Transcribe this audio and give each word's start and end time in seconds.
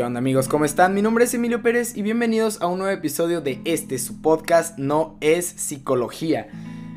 ¿Qué 0.00 0.04
onda 0.04 0.18
amigos? 0.18 0.48
¿Cómo 0.48 0.64
están? 0.64 0.94
Mi 0.94 1.02
nombre 1.02 1.24
es 1.24 1.34
Emilio 1.34 1.60
Pérez 1.60 1.94
y 1.94 2.00
bienvenidos 2.00 2.62
a 2.62 2.68
un 2.68 2.78
nuevo 2.78 2.90
episodio 2.90 3.42
de 3.42 3.60
este, 3.66 3.98
su 3.98 4.22
podcast 4.22 4.78
No 4.78 5.18
es 5.20 5.44
Psicología. 5.44 6.48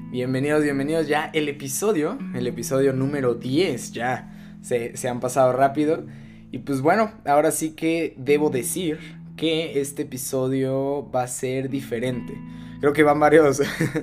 Bienvenidos, 0.10 0.64
bienvenidos 0.64 1.10
ya 1.10 1.30
el 1.34 1.50
episodio, 1.50 2.18
el 2.34 2.48
episodio 2.48 2.94
número 2.94 3.34
10 3.34 3.92
ya. 3.92 4.58
Se, 4.62 4.96
se 4.96 5.10
han 5.10 5.20
pasado 5.20 5.52
rápido. 5.52 6.06
Y 6.54 6.60
pues 6.60 6.80
bueno, 6.80 7.12
ahora 7.26 7.52
sí 7.52 7.72
que 7.72 8.16
debo 8.16 8.50
decir 8.50 9.00
que 9.36 9.82
este 9.82 10.04
episodio 10.04 11.12
va 11.12 11.24
a 11.24 11.28
ser 11.28 11.70
diferente. 11.70 12.34
Creo 12.80 12.94
que 12.94 13.04
van 13.04 13.20
varios, 13.20 13.62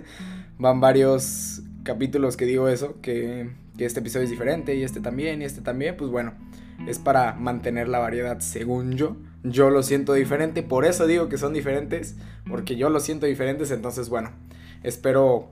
van 0.58 0.78
varios 0.82 1.62
capítulos 1.84 2.36
que 2.36 2.44
digo 2.44 2.68
eso, 2.68 3.00
que, 3.00 3.48
que 3.78 3.86
este 3.86 4.00
episodio 4.00 4.24
es 4.24 4.30
diferente 4.30 4.76
y 4.76 4.82
este 4.82 5.00
también 5.00 5.40
y 5.40 5.46
este 5.46 5.62
también. 5.62 5.96
Pues 5.96 6.10
bueno, 6.10 6.34
es 6.86 6.98
para 6.98 7.34
mantener 7.34 7.88
la 7.88 7.98
variedad 7.98 8.40
según 8.40 8.92
yo. 8.92 9.16
Yo 9.42 9.70
lo 9.70 9.82
siento 9.82 10.12
diferente, 10.12 10.62
por 10.62 10.84
eso 10.84 11.06
digo 11.06 11.28
que 11.28 11.38
son 11.38 11.52
diferentes, 11.52 12.16
porque 12.48 12.76
yo 12.76 12.90
lo 12.90 13.00
siento 13.00 13.26
diferentes, 13.26 13.70
entonces 13.70 14.08
bueno, 14.08 14.30
espero 14.82 15.48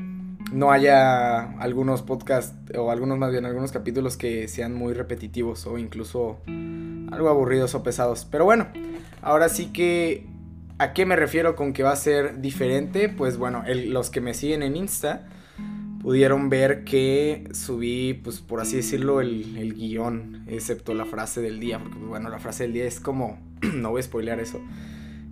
no 0.52 0.72
haya 0.72 1.52
algunos 1.60 2.02
podcasts 2.02 2.54
o 2.76 2.90
algunos 2.90 3.18
más 3.18 3.30
bien 3.30 3.44
algunos 3.44 3.72
capítulos 3.72 4.16
que 4.16 4.48
sean 4.48 4.74
muy 4.74 4.94
repetitivos 4.94 5.66
o 5.66 5.78
incluso 5.78 6.38
algo 6.46 7.28
aburridos 7.28 7.74
o 7.74 7.82
pesados. 7.82 8.26
Pero 8.30 8.44
bueno, 8.44 8.68
ahora 9.22 9.48
sí 9.48 9.66
que 9.66 10.26
¿a 10.78 10.92
qué 10.92 11.04
me 11.06 11.16
refiero 11.16 11.56
con 11.56 11.72
que 11.72 11.82
va 11.82 11.92
a 11.92 11.96
ser 11.96 12.40
diferente? 12.40 13.08
Pues 13.08 13.36
bueno, 13.36 13.64
los 13.66 14.10
que 14.10 14.20
me 14.20 14.34
siguen 14.34 14.62
en 14.62 14.76
Insta 14.76 15.28
pudieron 16.02 16.48
ver 16.48 16.84
que 16.84 17.48
subí, 17.52 18.14
pues 18.14 18.40
por 18.40 18.60
así 18.60 18.76
decirlo, 18.76 19.20
el, 19.20 19.74
guion, 19.74 20.44
excepto 20.46 20.94
la 20.94 21.04
frase 21.04 21.40
del 21.40 21.60
día, 21.60 21.78
porque 21.78 21.96
pues, 21.96 22.08
bueno, 22.08 22.28
la 22.28 22.38
frase 22.38 22.64
del 22.64 22.72
día 22.72 22.84
es 22.84 23.00
como, 23.00 23.38
no 23.74 23.90
voy 23.90 24.00
a 24.00 24.02
spoilear 24.02 24.40
eso, 24.40 24.60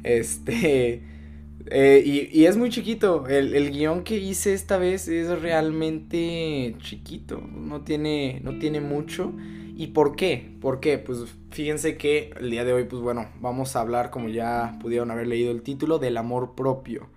este, 0.02 1.02
eh, 1.66 2.30
y, 2.32 2.44
es 2.44 2.56
muy 2.56 2.70
chiquito, 2.70 3.26
el, 3.28 3.54
el, 3.54 3.70
guion 3.70 4.02
que 4.02 4.18
hice 4.18 4.54
esta 4.54 4.78
vez 4.78 5.08
es 5.08 5.40
realmente 5.40 6.76
chiquito, 6.80 7.40
no 7.40 7.82
tiene, 7.82 8.40
no 8.42 8.58
tiene 8.58 8.80
mucho, 8.80 9.32
¿y 9.76 9.88
por 9.88 10.16
qué? 10.16 10.56
¿Por 10.60 10.80
qué? 10.80 10.98
Pues 10.98 11.18
fíjense 11.50 11.96
que 11.96 12.30
el 12.40 12.50
día 12.50 12.64
de 12.64 12.72
hoy, 12.72 12.84
pues 12.84 13.02
bueno, 13.02 13.28
vamos 13.40 13.76
a 13.76 13.80
hablar, 13.80 14.10
como 14.10 14.28
ya 14.28 14.78
pudieron 14.80 15.10
haber 15.10 15.26
leído 15.26 15.52
el 15.52 15.62
título, 15.62 15.98
del 15.98 16.16
amor 16.16 16.54
propio. 16.54 17.08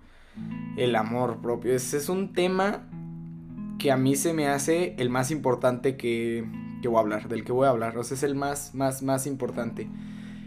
El 0.76 0.94
amor 0.94 1.38
propio. 1.42 1.74
Ese 1.74 1.96
es 1.96 2.08
un 2.08 2.32
tema 2.32 2.88
que 3.80 3.90
a 3.90 3.96
mí 3.96 4.14
se 4.14 4.32
me 4.32 4.46
hace 4.46 4.94
el 4.98 5.10
más 5.10 5.32
importante 5.32 5.96
que, 5.96 6.44
que 6.82 6.86
voy 6.86 6.98
a 6.98 7.00
hablar, 7.00 7.28
del 7.28 7.44
que 7.44 7.50
voy 7.50 7.66
a 7.66 7.70
hablar. 7.70 7.98
O 7.98 8.04
sea, 8.04 8.16
es 8.16 8.22
el 8.22 8.36
más, 8.36 8.74
más, 8.74 9.02
más 9.02 9.26
importante. 9.26 9.88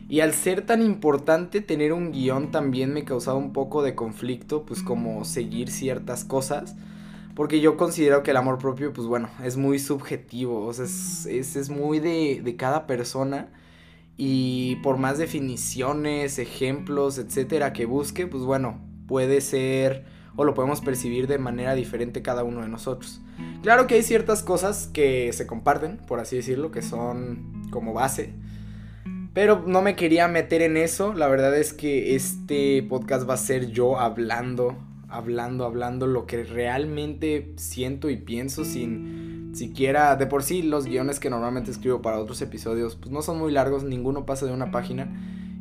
Y 0.08 0.22
al 0.22 0.34
ser 0.34 0.66
tan 0.66 0.82
importante 0.82 1.60
tener 1.60 1.92
un 1.92 2.12
guion 2.12 2.52
también 2.52 2.94
me 2.94 3.04
causaba 3.04 3.38
un 3.38 3.52
poco 3.52 3.84
de 3.84 3.96
conflicto, 3.96 4.66
pues 4.66 4.84
como 4.84 5.26
seguir 5.26 5.70
ciertas 5.70 6.24
cosas. 6.24 6.76
Porque 7.36 7.60
yo 7.60 7.76
considero 7.76 8.22
que 8.22 8.32
el 8.32 8.38
amor 8.38 8.60
propio, 8.60 8.94
pues 8.94 9.08
bueno, 9.08 9.30
es 9.44 9.58
muy 9.58 9.80
subjetivo, 9.80 10.68
o 10.68 10.72
sea, 10.74 10.86
es, 10.86 11.26
es, 11.26 11.56
es 11.56 11.70
muy 11.72 12.00
de, 12.00 12.42
de 12.44 12.56
cada 12.56 12.86
persona. 12.86 13.50
Y 14.16 14.76
por 14.84 14.98
más 14.98 15.18
definiciones, 15.18 16.38
ejemplos, 16.38 17.18
etcétera, 17.18 17.74
que 17.74 17.88
busque, 17.88 18.28
pues 18.28 18.44
bueno, 18.44 18.80
puede 19.08 19.42
ser 19.42 20.13
o 20.36 20.44
lo 20.44 20.54
podemos 20.54 20.82
percibir 20.82 21.28
de 21.28 21.38
manera 21.38 21.76
diferente 21.76 22.22
cada 22.22 22.44
uno 22.44 22.62
de 22.62 22.68
nosotros. 22.68 23.22
Claro 23.62 23.88
que 23.88 23.96
hay 23.96 24.04
ciertas 24.04 24.44
cosas 24.44 24.90
que 24.92 25.32
se 25.34 25.48
comparten, 25.48 25.98
por 26.08 26.20
así 26.20 26.36
decirlo, 26.36 26.72
que 26.72 26.82
son 26.82 27.68
como 27.70 27.94
base. 27.94 28.34
Pero 29.34 29.64
no 29.66 29.82
me 29.82 29.96
quería 29.96 30.28
meter 30.28 30.62
en 30.62 30.78
eso. 30.78 31.14
La 31.14 31.28
verdad 31.28 31.58
es 31.58 31.74
que 31.74 32.16
este 32.16 32.84
podcast 32.84 33.28
va 33.28 33.34
a 33.34 33.38
ser 33.38 33.72
yo 33.72 34.00
hablando, 34.00 34.78
hablando, 35.10 35.66
hablando 35.66 36.06
lo 36.08 36.26
que 36.26 36.44
realmente 36.44 37.54
siento 37.58 38.10
y 38.10 38.18
pienso 38.18 38.64
sin 38.64 39.52
siquiera... 39.56 40.16
De 40.16 40.28
por 40.28 40.44
sí 40.44 40.62
los 40.62 40.86
guiones 40.86 41.20
que 41.20 41.30
normalmente 41.30 41.72
escribo 41.72 42.02
para 42.02 42.20
otros 42.20 42.42
episodios 42.42 42.96
pues 42.96 43.12
no 43.12 43.22
son 43.22 43.40
muy 43.40 43.52
largos, 43.52 43.84
ninguno 43.84 44.26
pasa 44.26 44.46
de 44.46 44.54
una 44.54 44.72
página. 44.72 45.12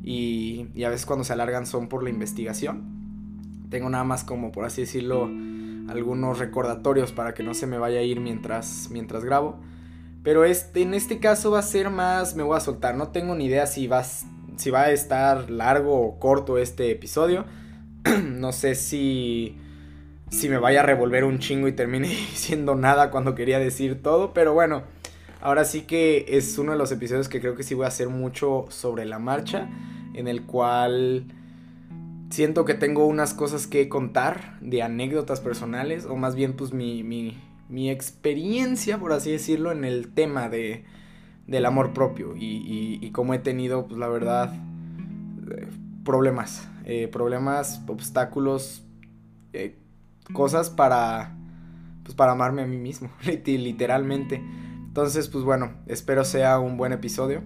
Y, 0.04 0.66
y 0.74 0.84
a 0.84 0.90
veces 0.90 1.06
cuando 1.06 1.24
se 1.24 1.32
alargan 1.32 1.66
son 1.66 1.88
por 1.88 2.02
la 2.02 2.10
investigación. 2.10 3.01
Tengo 3.72 3.88
nada 3.88 4.04
más 4.04 4.22
como, 4.22 4.52
por 4.52 4.66
así 4.66 4.82
decirlo, 4.82 5.30
algunos 5.88 6.38
recordatorios 6.38 7.10
para 7.10 7.32
que 7.32 7.42
no 7.42 7.54
se 7.54 7.66
me 7.66 7.78
vaya 7.78 8.00
a 8.00 8.02
ir 8.02 8.20
mientras, 8.20 8.88
mientras 8.90 9.24
grabo. 9.24 9.58
Pero 10.22 10.44
este, 10.44 10.82
en 10.82 10.92
este 10.92 11.20
caso 11.20 11.52
va 11.52 11.60
a 11.60 11.62
ser 11.62 11.88
más, 11.88 12.36
me 12.36 12.42
voy 12.42 12.54
a 12.54 12.60
soltar. 12.60 12.96
No 12.96 13.08
tengo 13.08 13.34
ni 13.34 13.46
idea 13.46 13.66
si 13.66 13.86
va, 13.86 14.04
si 14.04 14.70
va 14.70 14.82
a 14.82 14.90
estar 14.90 15.48
largo 15.50 15.98
o 16.02 16.18
corto 16.20 16.58
este 16.58 16.90
episodio. 16.90 17.46
no 18.22 18.52
sé 18.52 18.74
si, 18.74 19.56
si 20.28 20.50
me 20.50 20.58
vaya 20.58 20.80
a 20.80 20.82
revolver 20.82 21.24
un 21.24 21.38
chingo 21.38 21.66
y 21.66 21.72
termine 21.72 22.08
diciendo 22.30 22.74
nada 22.74 23.10
cuando 23.10 23.34
quería 23.34 23.58
decir 23.58 24.02
todo. 24.02 24.34
Pero 24.34 24.52
bueno, 24.52 24.82
ahora 25.40 25.64
sí 25.64 25.80
que 25.80 26.26
es 26.28 26.58
uno 26.58 26.72
de 26.72 26.78
los 26.78 26.92
episodios 26.92 27.30
que 27.30 27.40
creo 27.40 27.56
que 27.56 27.62
sí 27.62 27.72
voy 27.72 27.86
a 27.86 27.88
hacer 27.88 28.10
mucho 28.10 28.66
sobre 28.68 29.06
la 29.06 29.18
marcha. 29.18 29.70
En 30.12 30.28
el 30.28 30.42
cual 30.42 31.24
siento 32.32 32.64
que 32.64 32.74
tengo 32.74 33.06
unas 33.06 33.34
cosas 33.34 33.66
que 33.66 33.88
contar 33.88 34.58
de 34.60 34.82
anécdotas 34.82 35.40
personales, 35.40 36.06
o 36.06 36.16
más 36.16 36.34
bien 36.34 36.54
pues 36.54 36.72
mi, 36.72 37.02
mi, 37.02 37.90
experiencia, 37.90 38.98
por 38.98 39.12
así 39.12 39.30
decirlo, 39.30 39.70
en 39.70 39.84
el 39.84 40.12
tema 40.12 40.48
de, 40.48 40.84
del 41.46 41.66
amor 41.66 41.92
propio. 41.92 42.34
Y, 42.36 42.98
y, 43.00 43.10
cómo 43.10 43.34
he 43.34 43.38
tenido, 43.38 43.86
pues 43.86 43.98
la 43.98 44.08
verdad, 44.08 44.54
eh, 45.50 45.68
problemas, 46.04 46.68
eh, 46.84 47.08
problemas, 47.08 47.82
obstáculos, 47.86 48.82
eh, 49.52 49.76
cosas 50.32 50.70
para, 50.70 51.36
pues 52.02 52.14
para 52.14 52.32
amarme 52.32 52.62
a 52.62 52.66
mí 52.66 52.78
mismo, 52.78 53.10
literalmente. 53.44 54.42
Entonces, 54.86 55.28
pues 55.28 55.44
bueno, 55.44 55.72
espero 55.86 56.24
sea 56.24 56.58
un 56.58 56.78
buen 56.78 56.92
episodio, 56.92 57.42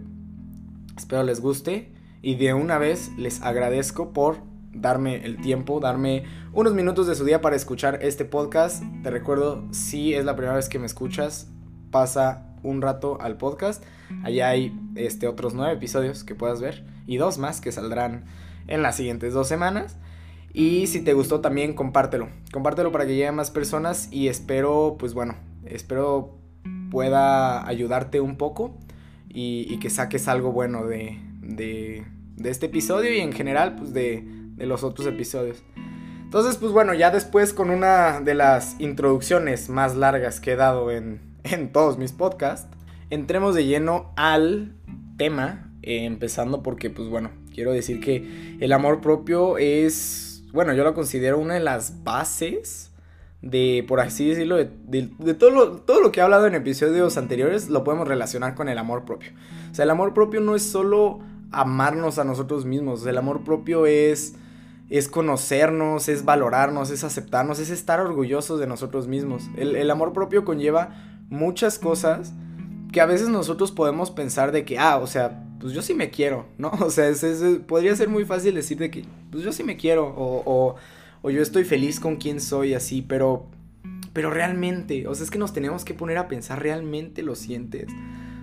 espero 0.97 1.25
les 1.25 1.41
guste. 1.41 1.93
Y 2.23 2.37
de 2.37 2.55
una 2.55 2.79
vez 2.79 3.13
les 3.17 3.41
agradezco 3.43 4.13
por 4.13 4.39
darme 4.81 5.25
el 5.25 5.41
tiempo, 5.41 5.81
darme 5.81 6.25
unos 6.53 6.75
minutos 6.75 7.07
de 7.07 7.15
su 7.15 7.25
día 7.25 7.41
para 7.41 7.57
escuchar 7.57 7.99
este 8.03 8.25
podcast. 8.25 8.83
Te 9.03 9.11
recuerdo, 9.11 9.65
si 9.73 10.15
es 10.15 10.25
la 10.25 10.37
primera 10.37 10.57
vez 10.57 10.69
que 10.69 10.79
me 10.79 10.87
escuchas, 10.87 11.49
pasa 11.91 12.55
un 12.63 12.83
rato 12.83 13.19
al 13.21 13.37
podcast. 13.37 13.85
Allá 14.23 14.49
hay 14.49 14.79
este, 14.95 15.29
otros 15.29 15.55
nueve 15.55 15.75
episodios 15.75 16.25
que 16.25 16.35
puedas 16.35 16.61
ver 16.61 16.85
y 17.07 17.17
dos 17.17 17.39
más 17.39 17.61
que 17.61 17.73
saldrán 17.73 18.25
en 18.67 18.83
las 18.83 18.97
siguientes 18.97 19.33
dos 19.33 19.49
semanas. 19.49 19.97
Y 20.53 20.87
si 20.87 21.03
te 21.03 21.13
gustó 21.13 21.41
también, 21.41 21.75
compártelo. 21.75 22.29
Compártelo 22.53 22.91
para 22.93 23.07
que 23.07 23.13
llegue 23.13 23.29
a 23.29 23.33
más 23.33 23.51
personas 23.51 24.09
y 24.11 24.29
espero, 24.29 24.97
pues 24.99 25.13
bueno, 25.13 25.37
espero 25.67 26.39
pueda 26.91 27.67
ayudarte 27.67 28.21
un 28.21 28.37
poco 28.37 28.79
y, 29.29 29.77
que 29.79 29.91
saques 29.91 30.29
algo 30.29 30.53
bueno 30.53 30.87
de, 30.87 31.19
de, 31.43 32.07
de 32.37 32.51
este 32.51 32.67
episodio 32.67 33.13
y 33.13 33.21
en 33.21 33.33
general, 33.33 33.77
pues 33.77 33.93
de, 33.93 34.27
de 34.57 34.67
los 34.67 34.83
otros 34.83 35.07
episodios. 35.07 35.63
Entonces, 36.25 36.57
pues 36.57 36.73
bueno, 36.73 36.93
ya 36.93 37.11
después 37.11 37.53
con 37.53 37.71
una 37.71 38.21
de 38.21 38.35
las 38.35 38.75
introducciones 38.81 39.69
más 39.69 39.95
largas 39.95 40.41
que 40.41 40.53
he 40.53 40.57
dado 40.57 40.91
en, 40.91 41.21
en 41.45 41.73
todos 41.73 41.99
mis 41.99 42.13
podcasts, 42.13 42.69
entremos 43.11 43.55
de 43.55 43.65
lleno 43.65 44.13
al 44.17 44.75
tema, 45.17 45.73
eh, 45.83 46.05
empezando 46.05 46.63
porque, 46.63 46.91
pues 46.91 47.09
bueno, 47.09 47.31
quiero 47.55 47.73
decir 47.73 48.01
que 48.01 48.57
el 48.61 48.73
amor 48.73 49.01
propio 49.01 49.57
es, 49.59 50.45
bueno, 50.53 50.75
yo 50.75 50.85
lo 50.85 50.95
considero 50.95 51.39
una 51.39 51.55
de 51.55 51.61
las 51.61 52.03
bases 52.03 52.91
de, 53.43 53.85
por 53.87 54.01
así 54.01 54.29
decirlo, 54.29 54.57
de, 54.57 55.35
todo, 55.35 55.51
lo, 55.51 55.77
todo 55.77 56.01
lo 56.01 56.11
que 56.11 56.21
he 56.21 56.23
hablado 56.23 56.47
en 56.47 56.55
episodios 56.55 57.17
anteriores, 57.17 57.69
lo 57.69 57.85
podemos 57.85 58.09
relacionar 58.09 58.55
con 58.55 58.69
el 58.69 58.79
amor 58.79 59.05
propio. 59.05 59.31
O 59.71 59.75
sea, 59.75 59.85
el 59.85 59.91
amor 59.91 60.15
propio 60.15 60.41
no 60.41 60.57
es 60.57 60.63
solo 60.63 61.21
amarnos 61.53 62.19
a 62.19 62.25
nosotros 62.25 62.65
mismos, 62.65 63.07
el 63.07 63.17
amor 63.17 63.45
propio 63.45 63.87
es 63.87 64.35
es 64.89 65.09
conocernos, 65.09 66.09
es 66.09 66.25
valorarnos, 66.25 66.91
es 66.91 67.03
aceptarnos, 67.03 67.59
es 67.59 67.71
estar 67.71 68.01
orgullosos 68.01 68.61
de 68.61 68.67
nosotros 68.67 69.09
mismos. 69.09 69.45
El, 69.57 69.91
amor 69.91 70.13
propio 70.13 70.45
conlleva 70.45 70.91
muchas 71.29 71.79
cosas 71.79 72.33
que 72.93 73.01
a 73.01 73.07
veces 73.07 73.29
nosotros 73.29 73.73
podemos 73.73 74.11
pensar 74.11 74.53
de 74.53 74.65
que, 74.65 74.79
ah, 74.79 74.99
o 74.99 75.07
sea, 75.07 75.43
pues 75.59 75.73
yo 75.73 75.83
sí 75.83 75.95
me 75.95 76.11
quiero, 76.11 76.47
¿no? 76.59 76.71
O 76.81 76.91
sea, 76.91 77.11
podría 77.67 77.97
ser 77.97 78.09
muy 78.09 78.25
fácil 78.25 78.55
decir 78.55 78.79
de 78.79 78.91
que, 78.91 79.05
pues 79.31 79.43
yo 79.43 79.53
sí 79.53 79.65
me 79.65 79.77
quiero, 79.77 80.07
o, 80.07 80.43
o, 80.47 80.77
o 81.23 81.31
yo 81.31 81.43
estoy 81.43 81.65
feliz 81.65 81.99
con 81.99 82.17
quien 82.17 82.41
soy, 82.41 82.75
así, 82.75 83.03
pero, 83.03 83.47
pero 84.13 84.31
realmente, 84.31 85.09
o 85.09 85.15
sea, 85.15 85.25
es 85.25 85.31
que 85.31 85.39
nos 85.39 85.53
tenemos 85.53 85.85
que 85.85 85.95
poner 85.95 86.17
a 86.19 86.29
pensar, 86.29 86.63
¿realmente 86.63 87.23
lo 87.23 87.35
sientes? 87.35 87.89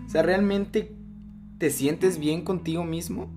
O 0.06 0.10
sea, 0.10 0.24
¿realmente 0.24 0.92
te 1.57 1.69
sientes 1.69 2.19
bien 2.19 2.44
contigo 2.44 2.84
mismo? 2.84 3.31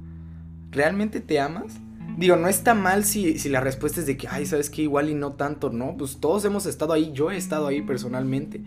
¿Realmente 0.72 1.20
te 1.20 1.38
amas? 1.38 1.78
Digo, 2.16 2.36
no 2.36 2.48
está 2.48 2.72
mal 2.72 3.04
si, 3.04 3.38
si 3.38 3.50
la 3.50 3.60
respuesta 3.60 4.00
es 4.00 4.06
de 4.06 4.16
que, 4.16 4.26
ay, 4.28 4.46
sabes 4.46 4.70
que 4.70 4.82
igual 4.82 5.10
y 5.10 5.14
no 5.14 5.32
tanto, 5.32 5.70
¿no? 5.70 5.96
Pues 5.98 6.18
todos 6.18 6.44
hemos 6.46 6.64
estado 6.64 6.94
ahí, 6.94 7.10
yo 7.12 7.30
he 7.30 7.36
estado 7.36 7.66
ahí 7.66 7.82
personalmente. 7.82 8.62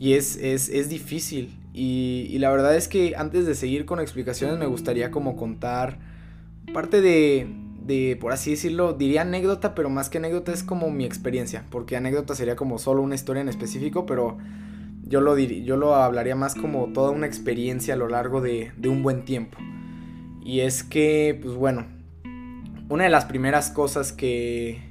Y 0.00 0.14
es, 0.14 0.36
es, 0.36 0.70
es 0.70 0.88
difícil. 0.88 1.54
Y, 1.74 2.36
la 2.38 2.50
verdad 2.50 2.74
es 2.76 2.88
que 2.88 3.14
antes 3.16 3.46
de 3.46 3.54
seguir 3.54 3.84
con 3.84 4.00
explicaciones 4.00 4.58
me 4.58 4.66
gustaría 4.66 5.10
como 5.10 5.36
contar 5.36 5.98
parte 6.72 7.00
de, 7.00 7.46
de, 7.84 8.16
por 8.20 8.32
así 8.32 8.52
decirlo, 8.52 8.94
diría 8.94 9.22
anécdota, 9.22 9.74
pero 9.74 9.90
más 9.90 10.08
que 10.08 10.18
anécdota 10.18 10.52
es 10.52 10.62
como 10.62 10.90
mi 10.90 11.04
experiencia, 11.04 11.64
porque 11.70 11.96
anécdota 11.96 12.34
sería 12.34 12.56
como 12.56 12.78
solo 12.78 13.02
una 13.02 13.14
historia 13.14 13.42
en 13.42 13.48
específico, 13.48 14.06
pero 14.06 14.38
yo 15.04 15.20
lo, 15.20 15.38
yo 15.38 15.76
lo 15.76 15.94
hablaría 15.94 16.36
más 16.36 16.54
como 16.54 16.86
toda 16.92 17.10
una 17.10 17.26
experiencia 17.26 17.94
a 17.94 17.96
lo 17.96 18.08
largo 18.08 18.40
de, 18.40 18.72
de 18.76 18.88
un 18.88 19.02
buen 19.02 19.24
tiempo. 19.24 19.58
Y 20.42 20.60
es 20.60 20.82
que, 20.82 21.38
pues 21.40 21.54
bueno, 21.54 21.86
una 22.92 23.04
de 23.04 23.10
las 23.10 23.24
primeras 23.24 23.70
cosas 23.70 24.12
que, 24.12 24.82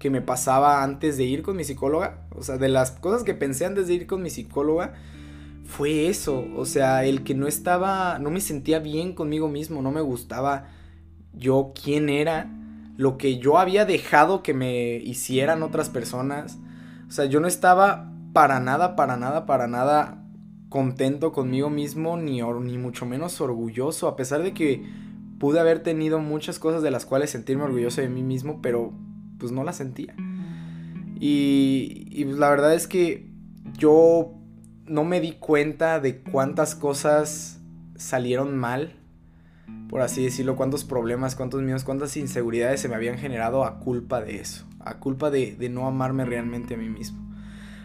que 0.00 0.10
me 0.10 0.20
pasaba 0.20 0.82
antes 0.82 1.16
de 1.16 1.24
ir 1.24 1.42
con 1.42 1.56
mi 1.56 1.62
psicóloga, 1.62 2.26
o 2.34 2.42
sea, 2.42 2.58
de 2.58 2.68
las 2.68 2.90
cosas 2.90 3.22
que 3.22 3.34
pensé 3.34 3.66
antes 3.66 3.86
de 3.86 3.94
ir 3.94 4.06
con 4.08 4.20
mi 4.20 4.30
psicóloga, 4.30 4.94
fue 5.64 6.08
eso, 6.08 6.44
o 6.56 6.64
sea, 6.64 7.04
el 7.04 7.22
que 7.22 7.34
no 7.34 7.46
estaba, 7.46 8.18
no 8.18 8.30
me 8.30 8.40
sentía 8.40 8.80
bien 8.80 9.14
conmigo 9.14 9.48
mismo, 9.48 9.80
no 9.80 9.92
me 9.92 10.00
gustaba 10.00 10.70
yo 11.32 11.72
quién 11.80 12.08
era, 12.08 12.50
lo 12.96 13.16
que 13.16 13.38
yo 13.38 13.58
había 13.58 13.84
dejado 13.84 14.42
que 14.42 14.52
me 14.52 14.96
hicieran 14.96 15.62
otras 15.62 15.88
personas, 15.88 16.58
o 17.08 17.12
sea, 17.12 17.26
yo 17.26 17.38
no 17.38 17.46
estaba 17.46 18.12
para 18.32 18.58
nada, 18.58 18.96
para 18.96 19.16
nada, 19.16 19.46
para 19.46 19.68
nada 19.68 20.20
contento 20.68 21.30
conmigo 21.30 21.70
mismo, 21.70 22.16
ni, 22.16 22.42
ni 22.42 22.78
mucho 22.78 23.06
menos 23.06 23.40
orgulloso, 23.40 24.08
a 24.08 24.16
pesar 24.16 24.42
de 24.42 24.52
que 24.52 25.05
pude 25.38 25.60
haber 25.60 25.82
tenido 25.82 26.18
muchas 26.18 26.58
cosas 26.58 26.82
de 26.82 26.90
las 26.90 27.06
cuales 27.06 27.30
sentirme 27.30 27.64
orgulloso 27.64 28.00
de 28.00 28.08
mí 28.08 28.22
mismo, 28.22 28.60
pero 28.62 28.92
pues 29.38 29.52
no 29.52 29.64
las 29.64 29.76
sentía. 29.76 30.14
Y, 31.18 32.24
pues, 32.24 32.38
la 32.38 32.50
verdad 32.50 32.74
es 32.74 32.86
que 32.86 33.30
yo 33.78 34.34
no 34.86 35.04
me 35.04 35.20
di 35.20 35.32
cuenta 35.32 36.00
de 36.00 36.20
cuántas 36.20 36.74
cosas 36.74 37.60
salieron 37.96 38.56
mal, 38.56 38.94
por 39.88 40.00
así 40.02 40.22
decirlo, 40.22 40.56
cuántos 40.56 40.84
problemas, 40.84 41.34
cuántos 41.34 41.62
miedos, 41.62 41.84
cuántas 41.84 42.16
inseguridades 42.16 42.80
se 42.80 42.88
me 42.88 42.94
habían 42.94 43.18
generado 43.18 43.64
a 43.64 43.78
culpa 43.80 44.20
de 44.20 44.36
eso, 44.36 44.66
a 44.80 44.98
culpa 44.98 45.30
de, 45.30 45.56
de 45.56 45.68
no 45.68 45.86
amarme 45.86 46.24
realmente 46.24 46.74
a 46.74 46.76
mí 46.76 46.88
mismo. 46.88 47.26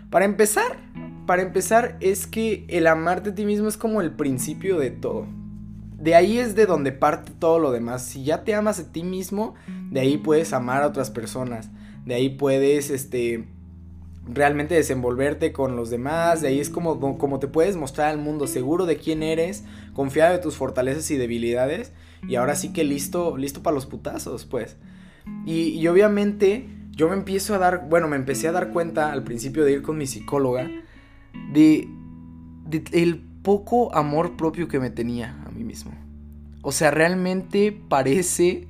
Para 0.10 0.26
empezar, 0.26 0.78
para 1.26 1.42
empezar 1.42 1.98
es 2.02 2.28
que 2.28 2.66
el 2.68 2.88
amarte 2.88 3.30
a 3.30 3.36
ti 3.36 3.46
mismo 3.46 3.70
es 3.70 3.78
como 3.78 4.02
el 4.02 4.12
principio 4.12 4.78
de 4.78 4.92
todo. 4.92 5.26
De 6.02 6.16
ahí 6.16 6.40
es 6.40 6.56
de 6.56 6.66
donde 6.66 6.92
parte 6.92 7.32
todo 7.38 7.60
lo 7.60 7.72
demás. 7.72 8.02
Si 8.04 8.24
ya 8.24 8.44
te 8.44 8.56
amas 8.56 8.80
a 8.80 8.92
ti 8.92 9.04
mismo, 9.04 9.54
de 9.92 10.00
ahí 10.00 10.18
puedes 10.18 10.52
amar 10.52 10.82
a 10.82 10.88
otras 10.88 11.12
personas. 11.12 11.70
De 12.06 12.16
ahí 12.16 12.30
puedes, 12.30 12.90
este, 12.90 13.46
realmente 14.28 14.74
desenvolverte 14.74 15.52
con 15.52 15.76
los 15.76 15.92
demás. 15.92 16.42
De 16.42 16.48
ahí 16.48 16.60
es 16.60 16.72
como, 16.72 17.18
como 17.20 17.38
te 17.38 17.48
puedes 17.48 17.76
mostrar 17.78 18.10
al 18.10 18.18
mundo 18.18 18.48
seguro 18.48 18.88
de 18.88 18.98
quién 18.98 19.22
eres, 19.22 19.64
confiado 19.94 20.34
de 20.34 20.40
tus 20.40 20.56
fortalezas 20.56 21.12
y 21.12 21.18
debilidades. 21.18 21.92
Y 22.28 22.34
ahora 22.34 22.56
sí 22.56 22.74
que 22.74 22.84
listo, 22.84 23.38
listo 23.38 23.62
para 23.62 23.76
los 23.76 23.86
putazos, 23.86 24.46
pues. 24.46 24.78
Y, 25.46 25.86
obviamente 25.88 26.68
yo 26.90 27.10
me 27.10 27.16
empiezo 27.16 27.54
a 27.54 27.60
dar, 27.60 27.88
bueno, 27.88 28.08
me 28.08 28.16
empecé 28.16 28.48
a 28.48 28.52
dar 28.52 28.72
cuenta 28.72 29.12
al 29.12 29.24
principio 29.24 29.64
de 29.64 29.74
ir 29.74 29.82
con 29.84 30.00
mi 30.00 30.08
psicóloga 30.08 30.68
de 31.54 31.88
el 32.92 33.22
poco 33.44 33.94
amor 33.96 34.36
propio 34.36 34.68
que 34.68 34.80
me 34.80 34.90
tenía 34.90 35.41
a 35.52 35.58
mí 35.58 35.64
mismo. 35.64 35.92
O 36.62 36.72
sea, 36.72 36.92
realmente 36.92 37.72
parece, 37.72 38.68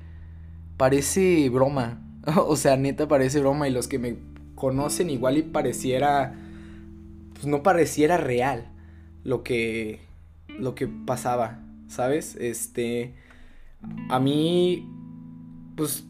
parece 0.78 1.50
broma. 1.50 2.08
O 2.36 2.56
sea, 2.56 2.78
neta 2.78 3.08
parece 3.08 3.40
broma 3.40 3.68
y 3.68 3.72
los 3.72 3.88
que 3.88 3.98
me 3.98 4.16
conocen 4.54 5.10
igual 5.10 5.40
y 5.40 5.42
pareciera, 5.42 6.36
pues 7.34 7.48
no 7.48 7.64
pareciera 7.64 8.18
real 8.18 8.72
lo 9.24 9.42
que, 9.42 10.02
lo 10.48 10.76
que 10.76 10.88
pasaba, 10.88 11.64
¿sabes? 11.88 12.36
Este, 12.36 13.16
a 14.10 14.20
mí, 14.20 14.88
pues, 15.76 16.04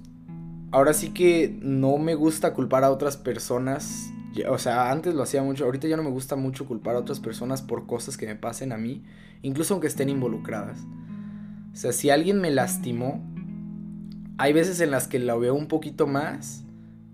ahora 0.72 0.94
sí 0.94 1.12
que 1.12 1.58
no 1.62 1.98
me 1.98 2.16
gusta 2.16 2.54
culpar 2.54 2.84
a 2.84 2.92
otras 2.92 3.16
personas 3.16 4.12
o 4.50 4.58
sea, 4.58 4.92
antes 4.92 5.14
lo 5.14 5.24
hacía 5.24 5.44
mucho, 5.44 5.66
ahorita 5.66 5.88
ya 5.88 5.98
no 5.98 6.04
me 6.04 6.10
gusta 6.10 6.36
mucho 6.36 6.66
culpar 6.66 6.96
a 6.96 7.00
otras 7.00 7.20
personas 7.20 7.62
por 7.62 7.86
cosas 7.86 8.18
que 8.18 8.26
me 8.26 8.36
pasen 8.36 8.72
a 8.72 8.78
mí, 8.78 9.04
incluso 9.42 9.74
aunque 9.74 9.88
estén 9.88 10.10
involucradas. 10.10 10.80
O 11.74 11.76
sea, 11.76 11.92
si 11.92 12.10
alguien 12.10 12.40
me 12.40 12.52
lastimó, 12.52 13.24
hay 14.38 14.54
veces 14.54 14.80
en 14.82 14.92
las 14.92 15.08
que 15.08 15.20
lo 15.20 15.40
veo 15.40 15.54
un 15.54 15.68
poquito 15.68 16.08
más 16.08 16.64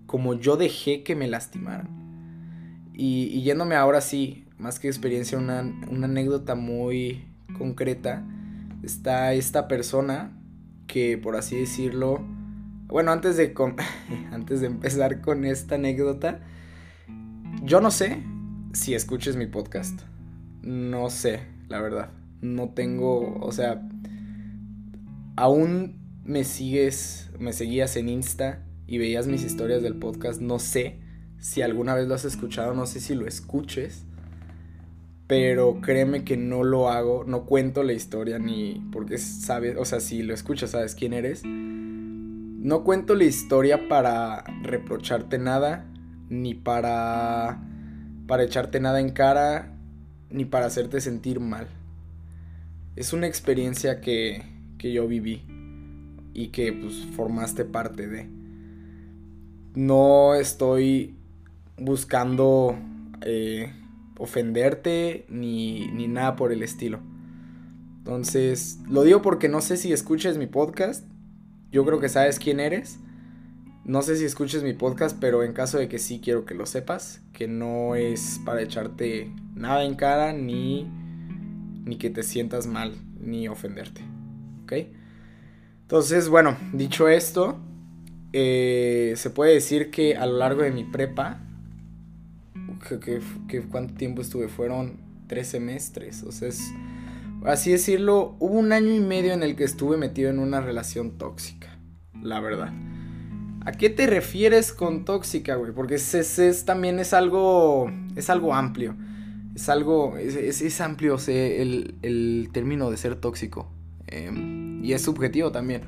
como 0.06 0.34
yo 0.34 0.56
dejé 0.56 1.02
que 1.02 1.14
me 1.14 1.28
lastimaran. 1.28 1.88
Y, 2.94 3.42
yéndome 3.42 3.76
ahora 3.76 4.00
sí, 4.00 4.46
más 4.56 4.80
que 4.80 4.88
experiencia, 4.88 5.38
una, 5.38 5.60
una 5.88 6.06
anécdota 6.06 6.54
muy 6.54 7.24
concreta, 7.56 8.24
está 8.82 9.34
esta 9.34 9.68
persona 9.68 10.32
que, 10.86 11.18
por 11.18 11.36
así 11.36 11.56
decirlo, 11.56 12.24
bueno, 12.86 13.12
antes 13.12 13.36
de, 13.36 13.54
antes 14.32 14.60
de 14.60 14.66
empezar 14.66 15.20
con 15.20 15.44
esta 15.44 15.76
anécdota, 15.76 16.40
yo 17.68 17.82
no 17.82 17.90
sé 17.90 18.22
si 18.72 18.94
escuches 18.94 19.36
mi 19.36 19.46
podcast. 19.46 20.00
No 20.62 21.10
sé, 21.10 21.40
la 21.68 21.82
verdad. 21.82 22.10
No 22.40 22.70
tengo, 22.70 23.38
o 23.40 23.52
sea, 23.52 23.86
aún 25.36 26.00
me 26.24 26.44
sigues, 26.44 27.30
me 27.38 27.52
seguías 27.52 27.96
en 27.96 28.08
Insta 28.08 28.64
y 28.86 28.96
veías 28.96 29.26
mis 29.26 29.44
historias 29.44 29.82
del 29.82 29.96
podcast. 29.96 30.40
No 30.40 30.58
sé 30.58 31.00
si 31.38 31.60
alguna 31.60 31.94
vez 31.94 32.08
lo 32.08 32.14
has 32.14 32.24
escuchado, 32.24 32.72
no 32.72 32.86
sé 32.86 33.00
si 33.00 33.14
lo 33.14 33.26
escuches. 33.26 34.06
Pero 35.26 35.82
créeme 35.82 36.24
que 36.24 36.38
no 36.38 36.64
lo 36.64 36.88
hago, 36.88 37.24
no 37.24 37.44
cuento 37.44 37.82
la 37.82 37.92
historia 37.92 38.38
ni 38.38 38.88
porque 38.92 39.18
sabes, 39.18 39.76
o 39.76 39.84
sea, 39.84 40.00
si 40.00 40.22
lo 40.22 40.32
escuchas 40.32 40.70
sabes 40.70 40.94
quién 40.94 41.12
eres. 41.12 41.42
No 41.44 42.82
cuento 42.82 43.14
la 43.14 43.24
historia 43.24 43.90
para 43.90 44.42
reprocharte 44.62 45.38
nada, 45.38 45.86
ni 46.28 46.54
para 46.54 47.60
para 48.28 48.44
echarte 48.44 48.78
nada 48.78 49.00
en 49.00 49.10
cara, 49.10 49.74
ni 50.30 50.44
para 50.44 50.66
hacerte 50.66 51.00
sentir 51.00 51.40
mal. 51.40 51.66
Es 52.94 53.12
una 53.12 53.26
experiencia 53.26 54.00
que, 54.00 54.44
que 54.76 54.92
yo 54.92 55.08
viví 55.08 55.42
y 56.34 56.48
que 56.48 56.72
pues 56.72 57.06
formaste 57.16 57.64
parte 57.64 58.06
de. 58.06 58.28
No 59.74 60.34
estoy 60.34 61.16
buscando 61.78 62.78
eh, 63.22 63.72
ofenderte 64.18 65.24
ni, 65.30 65.88
ni 65.88 66.06
nada 66.06 66.36
por 66.36 66.52
el 66.52 66.62
estilo. 66.62 67.00
Entonces, 67.98 68.78
lo 68.88 69.04
digo 69.04 69.22
porque 69.22 69.48
no 69.48 69.62
sé 69.62 69.78
si 69.78 69.92
escuches 69.92 70.36
mi 70.36 70.46
podcast. 70.46 71.06
Yo 71.72 71.84
creo 71.86 71.98
que 71.98 72.10
sabes 72.10 72.38
quién 72.38 72.60
eres. 72.60 72.98
No 73.88 74.02
sé 74.02 74.18
si 74.18 74.26
escuches 74.26 74.62
mi 74.62 74.74
podcast, 74.74 75.16
pero 75.18 75.42
en 75.42 75.54
caso 75.54 75.78
de 75.78 75.88
que 75.88 75.98
sí 75.98 76.20
quiero 76.22 76.44
que 76.44 76.54
lo 76.54 76.66
sepas, 76.66 77.22
que 77.32 77.48
no 77.48 77.94
es 77.94 78.38
para 78.44 78.60
echarte 78.60 79.32
nada 79.54 79.82
en 79.82 79.94
cara 79.94 80.34
ni, 80.34 80.86
ni 81.86 81.96
que 81.96 82.10
te 82.10 82.22
sientas 82.22 82.66
mal 82.66 82.98
ni 83.18 83.48
ofenderte. 83.48 84.02
¿Ok? 84.62 84.72
Entonces, 85.80 86.28
bueno, 86.28 86.54
dicho 86.74 87.08
esto, 87.08 87.56
eh, 88.34 89.14
se 89.16 89.30
puede 89.30 89.54
decir 89.54 89.90
que 89.90 90.18
a 90.18 90.26
lo 90.26 90.36
largo 90.36 90.60
de 90.60 90.70
mi 90.70 90.84
prepa, 90.84 91.40
que, 93.00 93.62
¿cuánto 93.70 93.94
tiempo 93.94 94.20
estuve? 94.20 94.48
Fueron 94.48 94.98
tres 95.28 95.48
semestres, 95.48 96.24
o 96.24 96.30
sea, 96.30 96.50
así 97.46 97.70
decirlo, 97.70 98.36
hubo 98.38 98.58
un 98.58 98.72
año 98.72 98.94
y 98.94 99.00
medio 99.00 99.32
en 99.32 99.42
el 99.42 99.56
que 99.56 99.64
estuve 99.64 99.96
metido 99.96 100.28
en 100.28 100.40
una 100.40 100.60
relación 100.60 101.16
tóxica, 101.16 101.78
la 102.22 102.38
verdad. 102.40 102.74
¿A 103.68 103.72
qué 103.72 103.90
te 103.90 104.06
refieres 104.06 104.72
con 104.72 105.04
tóxica, 105.04 105.56
güey? 105.56 105.72
Porque 105.72 105.96
es, 105.96 106.64
también 106.64 106.98
es 106.98 107.12
algo, 107.12 107.92
es 108.16 108.30
algo 108.30 108.54
amplio. 108.54 108.96
Es 109.54 109.68
algo, 109.68 110.16
es, 110.16 110.80
amplio 110.80 111.16
o 111.16 111.18
el, 111.28 112.48
término 112.50 112.90
de 112.90 112.96
ser 112.96 113.16
tóxico. 113.16 113.70
Em, 114.06 114.82
y 114.82 114.94
es 114.94 115.02
subjetivo 115.02 115.52
también. 115.52 115.82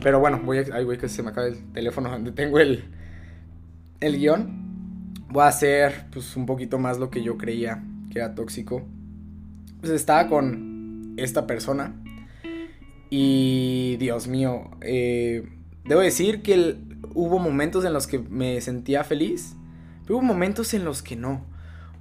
Pero 0.00 0.20
bueno, 0.20 0.42
voy 0.44 0.58
a, 0.58 0.64
ay, 0.74 0.84
güey, 0.84 0.96
que 0.96 1.08
se 1.08 1.24
me 1.24 1.30
acaba 1.30 1.48
el 1.48 1.56
teléfono 1.72 2.08
donde 2.08 2.30
tengo 2.40 2.60
el, 2.60 2.84
el 3.98 4.16
guion. 4.16 5.12
Voy 5.28 5.42
a 5.42 5.48
hacer, 5.48 6.06
pues, 6.12 6.36
un 6.36 6.46
poquito 6.46 6.78
más 6.78 7.00
lo 7.00 7.10
que 7.10 7.20
yo 7.20 7.36
creía 7.36 7.82
que 8.12 8.20
era 8.20 8.36
tóxico. 8.36 8.86
Pues 9.80 9.90
estaba 9.90 10.28
con 10.28 11.14
esta 11.16 11.48
persona. 11.48 12.00
Y, 13.10 13.96
Dios 13.98 14.28
mío, 14.28 14.70
eh, 14.82 15.48
debo 15.84 16.00
decir 16.00 16.42
que 16.42 16.54
el, 16.54 16.83
hubo 17.14 17.38
momentos 17.38 17.84
en 17.84 17.92
los 17.92 18.06
que 18.06 18.18
me 18.18 18.60
sentía 18.60 19.04
feliz, 19.04 19.56
pero 20.02 20.16
hubo 20.16 20.24
momentos 20.24 20.74
en 20.74 20.84
los 20.84 21.02
que 21.02 21.16
no. 21.16 21.44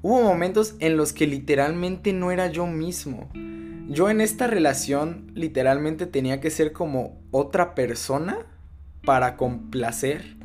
Hubo 0.01 0.21
momentos 0.21 0.75
en 0.79 0.97
los 0.97 1.13
que 1.13 1.27
literalmente 1.27 2.13
no 2.13 2.31
era 2.31 2.47
yo 2.47 2.67
mismo. 2.67 3.29
Yo 3.89 4.09
en 4.09 4.21
esta 4.21 4.47
relación 4.47 5.31
literalmente 5.33 6.05
tenía 6.05 6.39
que 6.39 6.49
ser 6.49 6.73
como 6.73 7.21
otra 7.31 7.75
persona 7.75 8.37
para 9.05 9.37
complacer 9.37 10.37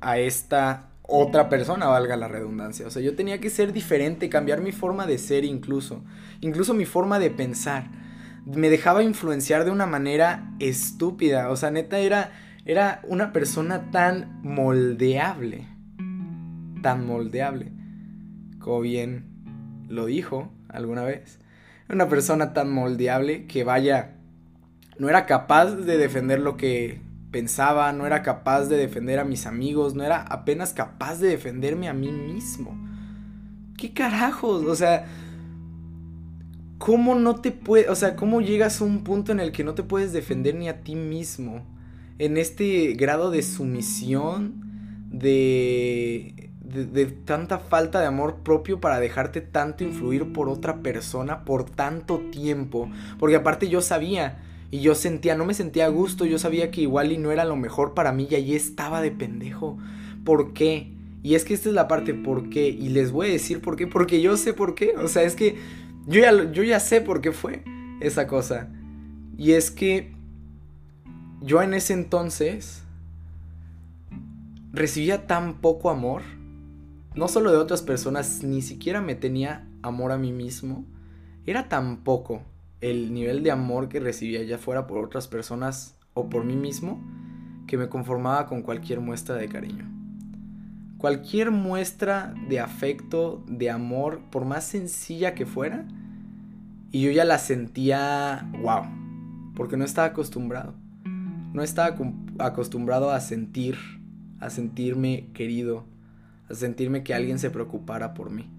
a 0.00 0.18
esta 0.18 0.88
otra 1.10 1.48
persona, 1.48 1.86
valga 1.86 2.16
la 2.16 2.28
redundancia. 2.28 2.86
O 2.86 2.90
sea, 2.90 3.00
yo 3.00 3.16
tenía 3.16 3.40
que 3.40 3.48
ser 3.48 3.72
diferente, 3.72 4.28
cambiar 4.28 4.60
mi 4.60 4.72
forma 4.72 5.06
de 5.06 5.16
ser 5.16 5.44
incluso, 5.44 6.04
incluso 6.40 6.74
mi 6.74 6.84
forma 6.84 7.18
de 7.18 7.30
pensar. 7.30 7.90
me 8.44 8.70
dejaba 8.70 9.02
influenciar 9.02 9.64
de 9.64 9.70
una 9.70 9.86
manera 9.86 10.54
estúpida. 10.58 11.50
O 11.50 11.56
sea, 11.56 11.70
neta 11.70 11.98
era, 11.98 12.32
era 12.68 13.00
una 13.08 13.32
persona 13.32 13.90
tan 13.90 14.42
moldeable. 14.42 15.66
Tan 16.82 17.06
moldeable. 17.06 17.72
Como 18.58 18.82
bien 18.82 19.24
lo 19.88 20.04
dijo 20.04 20.52
alguna 20.68 21.02
vez. 21.02 21.38
Una 21.88 22.10
persona 22.10 22.52
tan 22.52 22.70
moldeable 22.70 23.46
que 23.46 23.64
vaya, 23.64 24.16
no 24.98 25.08
era 25.08 25.24
capaz 25.24 25.76
de 25.76 25.96
defender 25.96 26.40
lo 26.40 26.58
que 26.58 27.00
pensaba, 27.30 27.90
no 27.94 28.06
era 28.06 28.22
capaz 28.22 28.66
de 28.66 28.76
defender 28.76 29.18
a 29.18 29.24
mis 29.24 29.46
amigos, 29.46 29.94
no 29.94 30.04
era 30.04 30.20
apenas 30.20 30.74
capaz 30.74 31.20
de 31.20 31.28
defenderme 31.28 31.88
a 31.88 31.94
mí 31.94 32.12
mismo. 32.12 32.78
¿Qué 33.78 33.94
carajos? 33.94 34.66
O 34.66 34.74
sea, 34.74 35.06
¿cómo 36.76 37.14
no 37.14 37.36
te 37.36 37.50
puedes, 37.50 37.88
o 37.88 37.94
sea, 37.94 38.14
cómo 38.14 38.42
llegas 38.42 38.82
a 38.82 38.84
un 38.84 39.04
punto 39.04 39.32
en 39.32 39.40
el 39.40 39.52
que 39.52 39.64
no 39.64 39.72
te 39.72 39.84
puedes 39.84 40.12
defender 40.12 40.54
ni 40.54 40.68
a 40.68 40.82
ti 40.82 40.96
mismo? 40.96 41.77
En 42.18 42.36
este 42.36 42.94
grado 42.94 43.30
de 43.30 43.42
sumisión, 43.42 44.68
de, 45.10 46.50
de, 46.62 47.06
tanta 47.06 47.58
falta 47.58 48.00
de 48.00 48.06
amor 48.06 48.38
propio 48.42 48.80
para 48.80 49.00
dejarte 49.00 49.40
tanto 49.40 49.84
influir 49.84 50.32
por 50.32 50.48
otra 50.48 50.82
persona 50.82 51.44
por 51.44 51.64
tanto 51.64 52.18
tiempo. 52.30 52.90
Porque 53.18 53.36
aparte 53.36 53.68
yo 53.68 53.80
sabía 53.80 54.38
y 54.70 54.80
yo 54.80 54.94
sentía, 54.94 55.34
no 55.34 55.46
me 55.46 55.54
sentía 55.54 55.86
a 55.86 55.90
gusto, 55.90 56.26
yo 56.26 56.38
sabía 56.38 56.70
que 56.70 56.82
igual 56.82 57.12
y 57.12 57.18
no 57.18 57.32
era 57.32 57.44
lo 57.44 57.56
mejor 57.56 57.94
para 57.94 58.12
mí 58.12 58.28
y 58.30 58.34
allí 58.34 58.54
estaba 58.54 59.00
de 59.00 59.10
pendejo. 59.10 59.78
¿Por 60.24 60.52
qué? 60.52 60.92
Y 61.22 61.34
es 61.34 61.44
que 61.44 61.54
esta 61.54 61.68
es 61.68 61.74
la 61.74 61.88
parte 61.88 62.14
por 62.14 62.50
qué. 62.50 62.68
Y 62.68 62.90
les 62.90 63.12
voy 63.12 63.28
a 63.28 63.32
decir 63.32 63.60
por 63.60 63.76
qué, 63.76 63.86
porque 63.86 64.20
yo 64.20 64.36
sé 64.36 64.52
por 64.52 64.74
qué. 64.74 64.94
O 64.98 65.08
sea, 65.08 65.22
es 65.22 65.34
que 65.34 65.56
yo 66.06 66.20
ya, 66.20 66.52
yo 66.52 66.62
ya 66.62 66.80
sé 66.80 67.00
por 67.00 67.20
qué 67.20 67.32
fue 67.32 67.62
esa 68.00 68.26
cosa. 68.26 68.68
Y 69.36 69.52
es 69.52 69.70
que 69.70 70.12
yo 71.40 71.62
en 71.62 71.74
ese 71.74 71.92
entonces 71.92 72.82
recibía 74.72 75.26
tan 75.26 75.60
poco 75.60 75.90
amor. 75.90 76.22
No 77.14 77.28
solo 77.28 77.50
de 77.50 77.56
otras 77.56 77.82
personas, 77.82 78.42
ni 78.42 78.62
siquiera 78.62 79.00
me 79.00 79.14
tenía 79.14 79.66
amor 79.82 80.12
a 80.12 80.18
mí 80.18 80.32
mismo. 80.32 80.84
Era 81.46 81.68
tan 81.68 81.98
poco 81.98 82.42
el 82.80 83.12
nivel 83.12 83.42
de 83.42 83.50
amor 83.50 83.88
que 83.88 84.00
recibía 84.00 84.42
ya 84.42 84.58
fuera 84.58 84.86
por 84.86 84.98
otras 84.98 85.26
personas 85.26 85.96
o 86.14 86.28
por 86.28 86.44
mí 86.44 86.56
mismo 86.56 87.02
que 87.66 87.76
me 87.76 87.88
conformaba 87.88 88.46
con 88.46 88.62
cualquier 88.62 89.00
muestra 89.00 89.36
de 89.36 89.48
cariño. 89.48 89.88
Cualquier 90.96 91.52
muestra 91.52 92.34
de 92.48 92.58
afecto, 92.58 93.44
de 93.46 93.70
amor, 93.70 94.20
por 94.30 94.44
más 94.44 94.64
sencilla 94.64 95.34
que 95.34 95.46
fuera, 95.46 95.86
y 96.90 97.02
yo 97.02 97.10
ya 97.12 97.24
la 97.24 97.38
sentía 97.38 98.50
wow, 98.62 98.84
porque 99.54 99.76
no 99.76 99.84
estaba 99.84 100.08
acostumbrado. 100.08 100.74
No 101.52 101.62
estaba 101.62 101.96
acostumbrado 102.38 103.10
a 103.10 103.20
sentir, 103.20 103.76
a 104.40 104.50
sentirme 104.50 105.28
querido, 105.34 105.84
a 106.50 106.54
sentirme 106.54 107.02
que 107.02 107.14
alguien 107.14 107.38
se 107.38 107.50
preocupara 107.50 108.14
por 108.14 108.30
mí. 108.30 108.50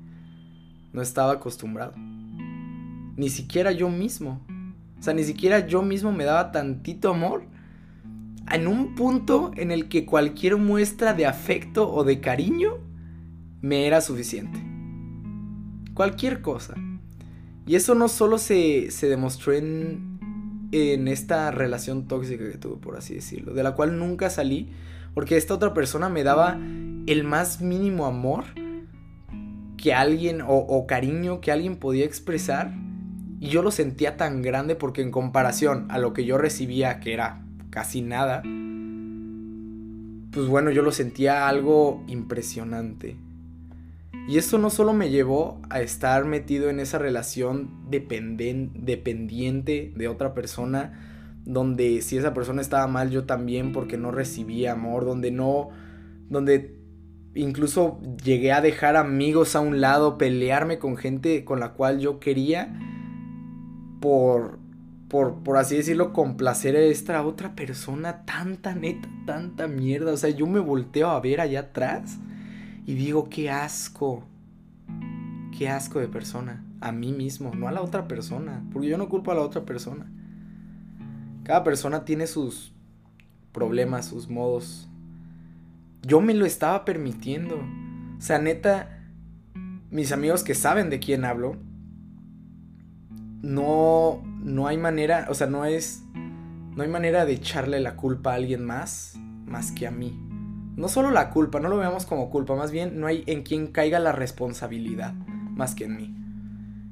No 0.91 1.01
estaba 1.01 1.33
acostumbrado 1.33 1.93
ni 3.19 3.27
siquiera 3.29 3.73
yo 3.73 3.89
mismo. 3.89 4.39
O 4.97 5.03
sea, 5.03 5.13
ni 5.13 5.25
siquiera 5.25 5.67
yo 5.67 5.81
mismo 5.81 6.13
me 6.13 6.23
daba 6.23 6.53
tantito 6.53 7.09
amor. 7.09 7.43
En 8.49 8.65
un 8.65 8.95
punto 8.95 9.51
en 9.57 9.71
el 9.71 9.89
que 9.89 10.05
cualquier 10.05 10.55
muestra 10.55 11.13
de 11.13 11.25
afecto 11.25 11.91
o 11.91 12.05
de 12.05 12.21
cariño 12.21 12.77
me 13.61 13.85
era 13.87 13.99
suficiente. 13.99 14.57
Cualquier 15.93 16.41
cosa. 16.41 16.75
Y 17.67 17.75
eso 17.75 17.93
no 17.93 18.07
solo 18.07 18.37
se, 18.37 18.89
se 18.89 19.09
demostró 19.09 19.51
en, 19.51 20.08
en 20.71 21.07
esta 21.07 21.51
relación 21.51 22.07
tóxica 22.07 22.49
que 22.49 22.57
tuve, 22.57 22.77
por 22.77 22.97
así 22.97 23.15
decirlo, 23.15 23.53
de 23.53 23.63
la 23.63 23.73
cual 23.75 23.97
nunca 23.97 24.29
salí, 24.29 24.69
porque 25.13 25.37
esta 25.37 25.53
otra 25.53 25.73
persona 25.73 26.09
me 26.09 26.23
daba 26.23 26.59
el 27.07 27.23
más 27.23 27.61
mínimo 27.61 28.05
amor 28.05 28.45
que 29.77 29.93
alguien 29.93 30.41
o, 30.41 30.55
o 30.55 30.87
cariño 30.87 31.41
que 31.41 31.51
alguien 31.51 31.77
podía 31.77 32.05
expresar 32.05 32.71
y 33.39 33.47
yo 33.47 33.61
lo 33.61 33.71
sentía 33.71 34.17
tan 34.17 34.41
grande 34.41 34.75
porque 34.75 35.01
en 35.01 35.11
comparación 35.11 35.85
a 35.89 35.97
lo 35.97 36.13
que 36.13 36.25
yo 36.25 36.37
recibía, 36.37 36.99
que 36.99 37.13
era 37.13 37.41
casi 37.69 38.01
nada, 38.01 38.41
pues 40.31 40.47
bueno, 40.47 40.71
yo 40.71 40.81
lo 40.81 40.91
sentía 40.91 41.47
algo 41.47 42.03
impresionante. 42.07 43.15
Y 44.27 44.37
esto 44.37 44.57
no 44.57 44.69
solo 44.69 44.93
me 44.93 45.09
llevó 45.09 45.59
a 45.69 45.81
estar 45.81 46.25
metido 46.25 46.69
en 46.69 46.79
esa 46.79 46.99
relación 46.99 47.89
dependiente 47.89 49.91
de 49.95 50.07
otra 50.07 50.33
persona, 50.33 51.37
donde 51.45 52.01
si 52.01 52.17
esa 52.17 52.33
persona 52.33 52.61
estaba 52.61 52.87
mal 52.87 53.09
yo 53.09 53.25
también 53.25 53.71
porque 53.71 53.97
no 53.97 54.11
recibía 54.11 54.73
amor, 54.73 55.05
donde 55.05 55.31
no, 55.31 55.69
donde 56.29 56.79
incluso 57.35 57.99
llegué 58.23 58.51
a 58.51 58.61
dejar 58.61 58.97
amigos 58.97 59.55
a 59.55 59.61
un 59.61 59.81
lado, 59.81 60.17
pelearme 60.17 60.79
con 60.79 60.97
gente 60.97 61.43
con 61.45 61.59
la 61.59 61.73
cual 61.73 61.99
yo 61.99 62.19
quería 62.19 62.79
por, 63.99 64.59
por, 65.07 65.43
por 65.43 65.57
así 65.57 65.75
decirlo, 65.75 66.13
complacer 66.13 66.75
a 66.75 66.81
esta 66.81 67.25
otra 67.25 67.55
persona, 67.55 68.25
tanta 68.25 68.75
neta, 68.75 69.09
tanta 69.25 69.67
mierda. 69.67 70.13
O 70.13 70.17
sea, 70.17 70.29
yo 70.29 70.47
me 70.47 70.59
volteo 70.59 71.09
a 71.09 71.19
ver 71.19 71.41
allá 71.41 71.61
atrás 71.61 72.19
y 72.89 72.95
digo, 72.95 73.29
qué 73.29 73.51
asco, 73.51 74.23
qué 75.55 75.69
asco 75.69 75.99
de 75.99 76.07
persona. 76.07 76.65
A 76.81 76.91
mí 76.91 77.11
mismo, 77.11 77.53
no 77.53 77.67
a 77.67 77.71
la 77.71 77.83
otra 77.83 78.07
persona. 78.07 78.63
Porque 78.73 78.87
yo 78.87 78.97
no 78.97 79.09
culpo 79.09 79.31
a 79.31 79.35
la 79.35 79.41
otra 79.41 79.63
persona. 79.63 80.11
Cada 81.43 81.63
persona 81.63 82.03
tiene 82.03 82.25
sus 82.25 82.73
problemas, 83.51 84.07
sus 84.07 84.27
modos. 84.27 84.89
Yo 86.01 86.19
me 86.19 86.33
lo 86.33 86.47
estaba 86.47 86.83
permitiendo. 86.83 87.57
O 88.17 88.21
sea, 88.21 88.39
neta, 88.39 89.03
mis 89.91 90.11
amigos 90.11 90.43
que 90.43 90.55
saben 90.55 90.89
de 90.89 90.99
quién 90.99 91.25
hablo, 91.25 91.57
no, 93.43 94.23
no 94.41 94.65
hay 94.65 94.77
manera, 94.77 95.27
o 95.29 95.35
sea, 95.35 95.45
no 95.45 95.63
es, 95.63 96.01
no 96.15 96.81
hay 96.81 96.89
manera 96.89 97.27
de 97.27 97.33
echarle 97.33 97.81
la 97.81 97.95
culpa 97.95 98.31
a 98.31 98.37
alguien 98.37 98.65
más, 98.65 99.13
más 99.45 99.71
que 99.71 99.85
a 99.85 99.91
mí. 99.91 100.28
No 100.75 100.87
solo 100.87 101.11
la 101.11 101.29
culpa, 101.29 101.59
no 101.59 101.69
lo 101.69 101.77
veamos 101.77 102.05
como 102.05 102.29
culpa, 102.29 102.55
más 102.55 102.71
bien 102.71 102.99
no 102.99 103.07
hay 103.07 103.23
en 103.27 103.43
quien 103.43 103.67
caiga 103.67 103.99
la 103.99 104.11
responsabilidad, 104.11 105.13
más 105.13 105.75
que 105.75 105.85
en 105.85 105.97
mí. 105.97 106.15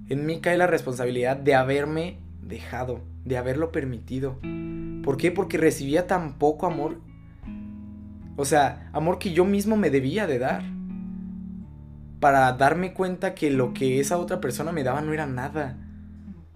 En 0.09 0.25
mí 0.25 0.39
cae 0.39 0.57
la 0.57 0.67
responsabilidad 0.67 1.37
de 1.37 1.55
haberme 1.55 2.19
dejado, 2.41 3.01
de 3.25 3.37
haberlo 3.37 3.71
permitido. 3.71 4.39
¿Por 5.03 5.17
qué? 5.17 5.31
Porque 5.31 5.57
recibía 5.57 6.07
tan 6.07 6.37
poco 6.37 6.65
amor. 6.65 6.99
O 8.35 8.45
sea, 8.45 8.89
amor 8.93 9.19
que 9.19 9.33
yo 9.33 9.45
mismo 9.45 9.77
me 9.77 9.89
debía 9.89 10.27
de 10.27 10.39
dar. 10.39 10.63
Para 12.19 12.51
darme 12.53 12.93
cuenta 12.93 13.35
que 13.35 13.51
lo 13.51 13.73
que 13.73 13.99
esa 13.99 14.17
otra 14.17 14.41
persona 14.41 14.71
me 14.71 14.83
daba 14.83 15.01
no 15.01 15.13
era 15.13 15.27
nada 15.27 15.77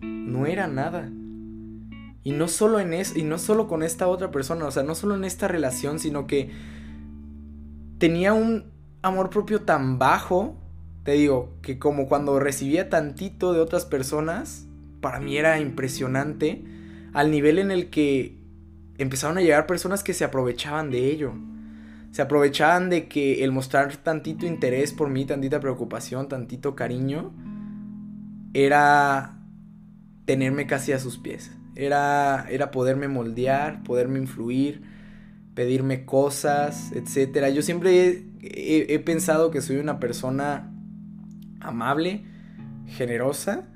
no 0.01 0.45
era 0.45 0.67
nada. 0.67 1.09
Y 2.23 2.31
no 2.31 2.47
solo 2.47 2.79
en 2.79 2.93
eso, 2.93 3.17
y 3.17 3.23
no 3.23 3.37
solo 3.37 3.67
con 3.67 3.83
esta 3.83 4.07
otra 4.07 4.31
persona, 4.31 4.65
o 4.65 4.71
sea, 4.71 4.83
no 4.83 4.95
solo 4.95 5.15
en 5.15 5.23
esta 5.23 5.47
relación, 5.47 5.99
sino 5.99 6.27
que 6.27 6.51
tenía 8.01 8.33
un 8.33 8.65
amor 9.03 9.29
propio 9.29 9.61
tan 9.61 9.99
bajo, 9.99 10.59
te 11.03 11.11
digo, 11.11 11.55
que 11.61 11.77
como 11.77 12.07
cuando 12.07 12.39
recibía 12.39 12.89
tantito 12.89 13.53
de 13.53 13.59
otras 13.59 13.85
personas, 13.85 14.65
para 15.01 15.19
mí 15.19 15.37
era 15.37 15.59
impresionante, 15.59 16.65
al 17.13 17.29
nivel 17.29 17.59
en 17.59 17.69
el 17.69 17.91
que 17.91 18.39
empezaron 18.97 19.37
a 19.37 19.41
llegar 19.41 19.67
personas 19.67 20.03
que 20.03 20.15
se 20.15 20.23
aprovechaban 20.23 20.89
de 20.89 21.11
ello. 21.11 21.33
Se 22.09 22.23
aprovechaban 22.23 22.89
de 22.89 23.07
que 23.07 23.43
el 23.43 23.51
mostrar 23.51 23.95
tantito 23.97 24.47
interés 24.47 24.93
por 24.93 25.11
mí, 25.11 25.25
tantita 25.25 25.59
preocupación, 25.59 26.27
tantito 26.27 26.75
cariño, 26.75 27.31
era 28.55 29.37
tenerme 30.25 30.65
casi 30.65 30.91
a 30.91 30.97
sus 30.97 31.19
pies. 31.19 31.51
Era, 31.75 32.47
era 32.49 32.71
poderme 32.71 33.07
moldear, 33.07 33.83
poderme 33.83 34.17
influir, 34.17 34.90
pedirme 35.53 36.05
cosas, 36.05 36.91
etc. 36.93 37.53
Yo 37.53 37.61
siempre 37.61 38.25
he 38.41 38.99
pensado 38.99 39.51
que 39.51 39.61
soy 39.61 39.77
una 39.77 39.99
persona 39.99 40.71
amable, 41.59 42.25
generosa, 42.87 43.67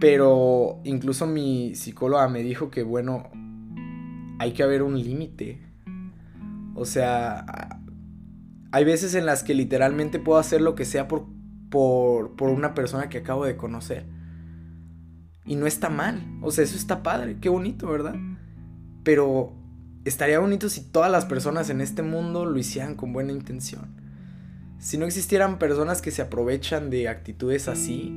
pero 0.00 0.80
incluso 0.84 1.26
mi 1.26 1.74
psicóloga 1.74 2.28
me 2.28 2.42
dijo 2.42 2.70
que, 2.70 2.82
bueno, 2.82 3.30
hay 4.38 4.52
que 4.52 4.62
haber 4.62 4.82
un 4.82 4.98
límite. 5.00 5.60
O 6.74 6.84
sea, 6.84 7.80
hay 8.72 8.84
veces 8.84 9.14
en 9.14 9.26
las 9.26 9.42
que 9.44 9.54
literalmente 9.54 10.18
puedo 10.18 10.38
hacer 10.38 10.60
lo 10.60 10.74
que 10.74 10.84
sea 10.84 11.06
por, 11.06 11.26
por, 11.70 12.34
por 12.36 12.50
una 12.50 12.74
persona 12.74 13.08
que 13.08 13.18
acabo 13.18 13.44
de 13.44 13.56
conocer. 13.56 14.06
Y 15.46 15.56
no 15.56 15.66
está 15.66 15.90
mal. 15.90 16.22
O 16.42 16.50
sea, 16.50 16.64
eso 16.64 16.76
está 16.76 17.02
padre. 17.02 17.38
Qué 17.40 17.48
bonito, 17.48 17.88
¿verdad? 17.88 18.16
Pero 19.04 19.52
estaría 20.04 20.38
bonito 20.38 20.68
si 20.68 20.82
todas 20.82 21.10
las 21.10 21.24
personas 21.24 21.70
en 21.70 21.80
este 21.80 22.02
mundo 22.02 22.44
lo 22.46 22.58
hicieran 22.58 22.94
con 22.94 23.12
buena 23.12 23.32
intención. 23.32 23.88
Si 24.78 24.98
no 24.98 25.06
existieran 25.06 25.58
personas 25.58 26.02
que 26.02 26.10
se 26.10 26.22
aprovechan 26.22 26.90
de 26.90 27.08
actitudes 27.08 27.68
así, 27.68 28.12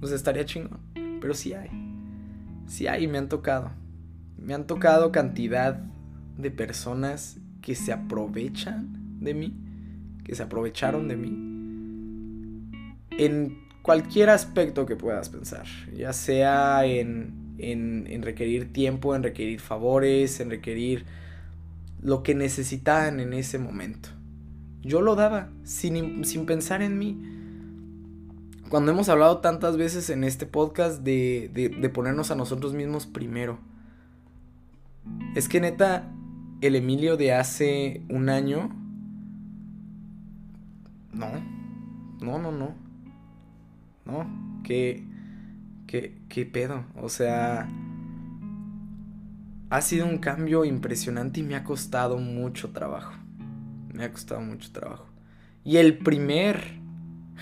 pues 0.00 0.12
estaría 0.12 0.44
chingón. 0.44 0.80
Pero 1.20 1.34
sí 1.34 1.54
hay. 1.54 1.70
sí 2.66 2.86
hay, 2.86 3.06
me 3.06 3.18
han 3.18 3.28
tocado. 3.28 3.70
Me 4.36 4.54
han 4.54 4.66
tocado 4.66 5.12
cantidad 5.12 5.80
de 6.36 6.50
personas 6.50 7.38
que 7.62 7.74
se 7.74 7.92
aprovechan 7.92 9.20
de 9.20 9.34
mí, 9.34 9.56
que 10.24 10.34
se 10.34 10.42
aprovecharon 10.42 11.08
de 11.08 11.16
mí, 11.16 11.46
en 13.18 13.66
cualquier 13.82 14.30
aspecto 14.30 14.86
que 14.86 14.96
puedas 14.96 15.28
pensar, 15.28 15.66
ya 15.94 16.12
sea 16.12 16.84
en, 16.84 17.45
en, 17.58 18.22
requerir 18.22 18.72
tiempo, 18.72 19.14
en 19.14 19.22
requerir 19.22 19.60
favores, 19.60 20.40
en 20.40 20.50
requerir 20.50 21.04
lo 22.02 22.22
que 22.22 22.34
necesitaban 22.34 23.20
en 23.20 23.32
ese 23.32 23.58
momento. 23.58 24.10
Yo 24.82 25.00
lo 25.00 25.16
daba 25.16 25.50
sin, 25.64 26.24
sin 26.24 26.46
pensar 26.46 26.82
en 26.82 26.98
mí. 26.98 27.18
Cuando 28.68 28.92
hemos 28.92 29.08
hablado 29.08 29.38
tantas 29.38 29.76
veces 29.76 30.10
en 30.10 30.24
este 30.24 30.46
podcast 30.46 31.02
de, 31.02 31.50
de, 31.52 31.88
ponernos 31.88 32.30
a 32.30 32.34
nosotros 32.34 32.74
mismos 32.74 33.06
primero. 33.06 33.58
Es 35.34 35.48
que 35.48 35.60
neta, 35.60 36.12
el 36.60 36.74
Emilio 36.76 37.16
de 37.16 37.32
hace 37.32 38.02
un 38.08 38.28
año... 38.28 38.70
No, 41.12 41.28
no, 42.20 42.38
no, 42.38 42.52
no. 42.52 42.86
¿no? 44.06 44.62
¿Qué, 44.62 45.04
qué, 45.86 46.18
qué 46.28 46.46
pedo? 46.46 46.84
O 47.00 47.08
sea, 47.08 47.68
ha 49.70 49.80
sido 49.80 50.06
un 50.06 50.18
cambio 50.18 50.64
impresionante 50.64 51.40
y 51.40 51.42
me 51.42 51.56
ha 51.56 51.64
costado 51.64 52.18
mucho 52.18 52.70
trabajo. 52.70 53.14
Me 53.92 54.04
ha 54.04 54.12
costado 54.12 54.40
mucho 54.40 54.70
trabajo. 54.72 55.06
Y 55.64 55.78
el 55.78 55.98
primer, 55.98 56.78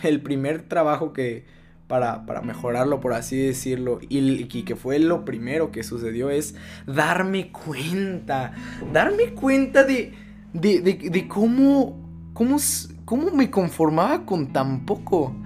el 0.03 0.23
primer 0.23 0.63
trabajo 0.63 1.13
que, 1.13 1.45
para, 1.87 2.25
para 2.25 2.41
mejorarlo, 2.41 3.01
por 3.01 3.13
así 3.13 3.37
decirlo, 3.37 3.99
y, 4.09 4.47
que 4.47 4.77
fue 4.77 4.99
lo 4.99 5.25
primero 5.25 5.71
que 5.71 5.83
sucedió 5.83 6.31
es 6.31 6.55
darme 6.87 7.53
cuenta, 7.53 8.53
darme 8.93 9.35
cuenta 9.35 9.85
de, 9.85 10.15
de, 10.53 10.81
de, 10.81 10.95
de 11.11 11.29
cómo, 11.29 12.31
cómo, 12.33 12.57
cómo 13.05 13.31
me 13.31 13.51
conformaba 13.51 14.25
con 14.25 14.53
tan 14.53 14.87
poco. 14.87 15.37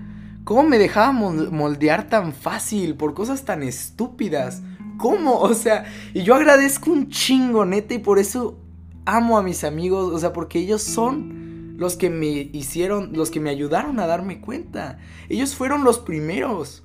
¿Cómo 0.49 0.63
me 0.63 0.79
dejaba 0.79 1.13
moldear 1.13 2.09
tan 2.09 2.33
fácil 2.33 2.95
por 2.95 3.13
cosas 3.13 3.45
tan 3.45 3.63
estúpidas? 3.63 4.63
¿Cómo? 4.97 5.41
O 5.41 5.53
sea, 5.53 5.85
y 6.15 6.23
yo 6.23 6.35
agradezco 6.35 6.91
un 6.91 7.11
chingo, 7.11 7.67
neta, 7.67 7.93
y 7.93 7.99
por 7.99 8.19
eso 8.19 8.59
amo 9.05 9.37
a 9.37 9.43
mis 9.43 9.63
amigos, 9.63 10.11
o 10.11 10.19
sea, 10.19 10.33
porque 10.33 10.59
ellos 10.59 10.83
son 10.83 11.77
los 11.77 11.97
que 11.97 12.09
me 12.09 12.49
hicieron, 12.55 13.11
los 13.13 13.31
que 13.31 13.41
me 13.41 13.51
ayudaron 13.51 14.01
a 14.01 14.07
darme 14.07 14.41
cuenta. 14.41 14.99
Ellos 15.29 15.55
fueron 15.55 15.85
los 15.85 15.99
primeros. 15.99 16.83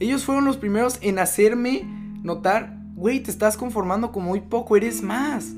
Ellos 0.00 0.24
fueron 0.24 0.46
los 0.46 0.56
primeros 0.56 0.96
en 1.02 1.18
hacerme 1.18 1.82
notar, 2.22 2.78
güey, 2.94 3.22
te 3.22 3.30
estás 3.30 3.58
conformando 3.58 4.10
con 4.10 4.24
muy 4.24 4.40
poco, 4.40 4.78
eres 4.78 5.02
más. 5.02 5.52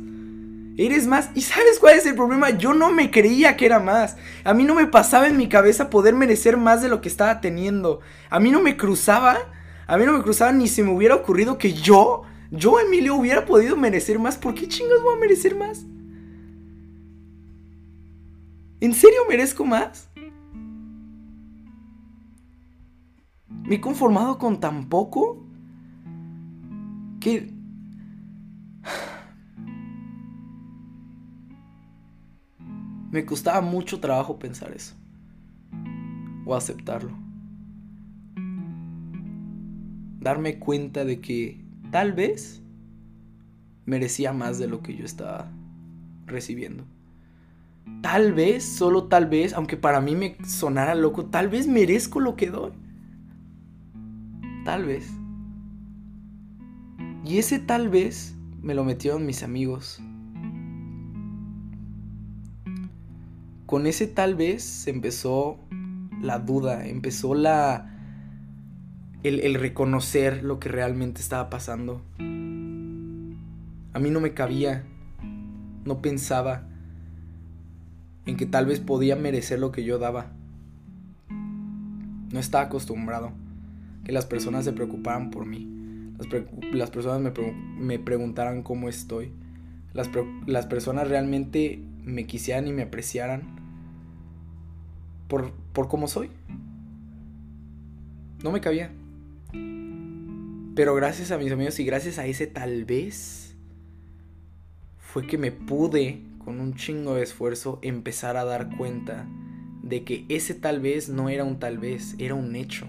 Eres 0.76 1.06
más. 1.06 1.30
¿Y 1.34 1.42
sabes 1.42 1.78
cuál 1.78 1.96
es 1.96 2.06
el 2.06 2.16
problema? 2.16 2.50
Yo 2.50 2.74
no 2.74 2.92
me 2.92 3.10
creía 3.10 3.56
que 3.56 3.66
era 3.66 3.78
más. 3.78 4.16
A 4.42 4.54
mí 4.54 4.64
no 4.64 4.74
me 4.74 4.86
pasaba 4.86 5.28
en 5.28 5.36
mi 5.36 5.48
cabeza 5.48 5.88
poder 5.88 6.14
merecer 6.14 6.56
más 6.56 6.82
de 6.82 6.88
lo 6.88 7.00
que 7.00 7.08
estaba 7.08 7.40
teniendo. 7.40 8.00
A 8.28 8.40
mí 8.40 8.50
no 8.50 8.60
me 8.60 8.76
cruzaba. 8.76 9.36
A 9.86 9.96
mí 9.96 10.04
no 10.04 10.12
me 10.12 10.22
cruzaba 10.22 10.50
ni 10.52 10.66
se 10.66 10.82
me 10.82 10.90
hubiera 10.90 11.14
ocurrido 11.14 11.58
que 11.58 11.74
yo, 11.74 12.22
yo 12.50 12.80
Emilio, 12.80 13.14
hubiera 13.14 13.44
podido 13.44 13.76
merecer 13.76 14.18
más. 14.18 14.36
¿Por 14.36 14.54
qué 14.54 14.66
chingados 14.66 15.02
voy 15.02 15.14
a 15.14 15.20
merecer 15.20 15.54
más? 15.54 15.84
¿En 18.80 18.94
serio 18.94 19.20
merezco 19.28 19.64
más? 19.64 20.08
¿Me 23.48 23.76
he 23.76 23.80
conformado 23.80 24.38
con 24.38 24.58
tan 24.58 24.88
poco? 24.88 25.46
Que 27.20 27.54
Me 33.14 33.24
costaba 33.24 33.60
mucho 33.60 34.00
trabajo 34.00 34.40
pensar 34.40 34.72
eso. 34.72 34.96
O 36.44 36.56
aceptarlo. 36.56 37.16
Darme 40.18 40.58
cuenta 40.58 41.04
de 41.04 41.20
que 41.20 41.64
tal 41.92 42.12
vez 42.12 42.60
merecía 43.86 44.32
más 44.32 44.58
de 44.58 44.66
lo 44.66 44.82
que 44.82 44.96
yo 44.96 45.04
estaba 45.04 45.48
recibiendo. 46.26 46.86
Tal 48.02 48.32
vez, 48.32 48.64
solo 48.64 49.04
tal 49.04 49.26
vez, 49.26 49.52
aunque 49.52 49.76
para 49.76 50.00
mí 50.00 50.16
me 50.16 50.36
sonara 50.44 50.96
loco, 50.96 51.26
tal 51.26 51.48
vez 51.48 51.68
merezco 51.68 52.18
lo 52.18 52.34
que 52.34 52.50
doy. 52.50 52.72
Tal 54.64 54.86
vez. 54.86 55.08
Y 57.24 57.38
ese 57.38 57.60
tal 57.60 57.90
vez 57.90 58.34
me 58.60 58.74
lo 58.74 58.82
metieron 58.82 59.24
mis 59.24 59.44
amigos 59.44 60.02
con 63.74 63.88
ese 63.88 64.06
tal 64.06 64.36
vez 64.36 64.86
empezó 64.86 65.58
la 66.22 66.38
duda, 66.38 66.86
empezó 66.86 67.34
la... 67.34 67.90
El, 69.24 69.56
reconocer 69.56 70.44
lo 70.44 70.60
que 70.60 70.68
realmente 70.68 71.20
estaba 71.20 71.50
pasando. 71.50 72.00
A 72.20 73.98
mí 73.98 74.10
no 74.10 74.20
me 74.20 74.32
cabía, 74.32 74.84
no 75.84 76.00
pensaba 76.00 76.68
en 78.26 78.36
que 78.36 78.46
tal 78.46 78.66
vez 78.66 78.78
podía 78.78 79.16
merecer 79.16 79.58
lo 79.58 79.72
que 79.72 79.82
yo 79.82 79.98
daba. 79.98 80.30
No 81.28 82.38
estaba 82.38 82.66
acostumbrado 82.66 83.32
que 84.04 84.12
las 84.12 84.24
personas 84.24 84.64
se 84.64 84.72
preocuparan 84.72 85.32
por 85.32 85.46
mí. 85.46 86.12
Las, 86.72 86.92
personas 86.92 87.20
me, 87.20 87.32
me, 87.76 87.98
preguntaran 87.98 88.62
cómo 88.62 88.88
estoy. 88.88 89.32
Las, 89.94 90.12
las 90.46 90.66
personas 90.66 91.08
realmente 91.08 91.82
me 92.04 92.24
quisieran 92.28 92.68
y 92.68 92.72
me 92.72 92.82
apreciaran 92.82 93.63
por, 95.28 95.52
por 95.72 95.88
cómo 95.88 96.08
soy. 96.08 96.30
No 98.42 98.52
me 98.52 98.60
cabía. 98.60 98.90
Pero 100.74 100.94
gracias 100.94 101.30
a 101.30 101.38
mis 101.38 101.52
amigos 101.52 101.78
y 101.78 101.84
gracias 101.84 102.18
a 102.18 102.26
ese 102.26 102.46
tal 102.46 102.84
vez, 102.84 103.54
fue 104.98 105.26
que 105.26 105.38
me 105.38 105.52
pude, 105.52 106.22
con 106.44 106.60
un 106.60 106.74
chingo 106.74 107.14
de 107.14 107.22
esfuerzo, 107.22 107.78
empezar 107.82 108.36
a 108.36 108.44
dar 108.44 108.76
cuenta 108.76 109.26
de 109.82 110.02
que 110.02 110.24
ese 110.28 110.54
tal 110.54 110.80
vez 110.80 111.08
no 111.08 111.28
era 111.28 111.44
un 111.44 111.58
tal 111.58 111.78
vez, 111.78 112.16
era 112.18 112.34
un 112.34 112.56
hecho. 112.56 112.86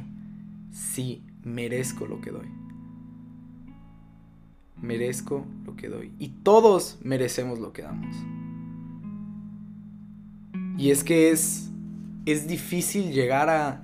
Sí, 0.71 1.23
merezco 1.43 2.07
lo 2.07 2.19
que 2.21 2.31
doy. 2.31 2.47
Merezco 4.81 5.45
lo 5.65 5.75
que 5.75 5.87
doy. 5.87 6.11
Y 6.17 6.29
todos 6.29 6.97
merecemos 7.03 7.59
lo 7.59 7.71
que 7.71 7.83
damos. 7.83 8.15
Y 10.77 10.89
es 10.89 11.03
que 11.03 11.29
es, 11.29 11.71
es 12.25 12.47
difícil 12.47 13.11
llegar 13.11 13.49
a 13.49 13.83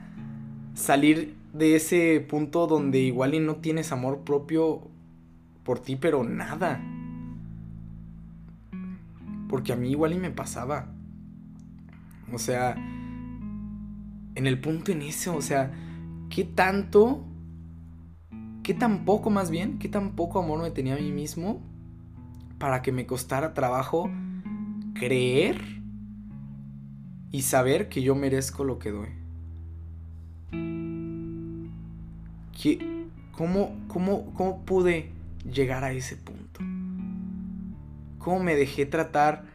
salir 0.73 1.35
de 1.53 1.75
ese 1.75 2.25
punto 2.27 2.67
donde 2.67 2.99
igual 2.99 3.33
y 3.33 3.39
no 3.39 3.57
tienes 3.57 3.91
amor 3.91 4.21
propio 4.21 4.87
por 5.63 5.79
ti, 5.79 5.95
pero 5.95 6.23
nada. 6.23 6.81
Porque 9.47 9.73
a 9.73 9.75
mí 9.75 9.91
igual 9.91 10.13
y 10.13 10.17
me 10.17 10.31
pasaba. 10.31 10.87
O 12.33 12.39
sea, 12.39 12.75
en 14.35 14.47
el 14.47 14.59
punto 14.59 14.91
en 14.91 15.01
ese, 15.01 15.29
o 15.29 15.41
sea, 15.41 15.71
¿qué 16.29 16.45
tanto, 16.45 17.25
qué 18.63 18.73
tan 18.73 19.05
poco 19.05 19.29
más 19.29 19.51
bien, 19.51 19.77
qué 19.77 19.89
tan 19.89 20.15
poco 20.15 20.39
amor 20.39 20.61
me 20.61 20.71
tenía 20.71 20.95
a 20.95 20.99
mí 20.99 21.11
mismo 21.11 21.61
para 22.57 22.81
que 22.81 22.91
me 22.91 23.05
costara 23.05 23.53
trabajo 23.53 24.09
creer 24.93 25.80
y 27.31 27.43
saber 27.43 27.89
que 27.89 28.01
yo 28.01 28.15
merezco 28.15 28.63
lo 28.63 28.79
que 28.79 28.91
doy. 28.91 29.09
cómo, 33.31 33.75
cómo, 33.87 34.33
¿Cómo 34.33 34.63
pude 34.65 35.09
llegar 35.51 35.83
a 35.83 35.93
ese 35.93 36.15
punto? 36.15 36.59
¿Cómo 38.19 38.43
me 38.43 38.55
dejé 38.55 38.85
tratar 38.85 39.45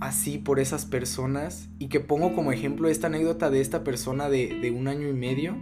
así 0.00 0.38
por 0.38 0.60
esas 0.60 0.86
personas? 0.86 1.68
Y 1.78 1.88
que 1.88 2.00
pongo 2.00 2.34
como 2.34 2.52
ejemplo 2.52 2.88
esta 2.88 3.08
anécdota 3.08 3.50
de 3.50 3.60
esta 3.60 3.84
persona 3.84 4.30
de, 4.30 4.72
un 4.74 4.88
año 4.88 5.08
y 5.08 5.12
medio, 5.12 5.56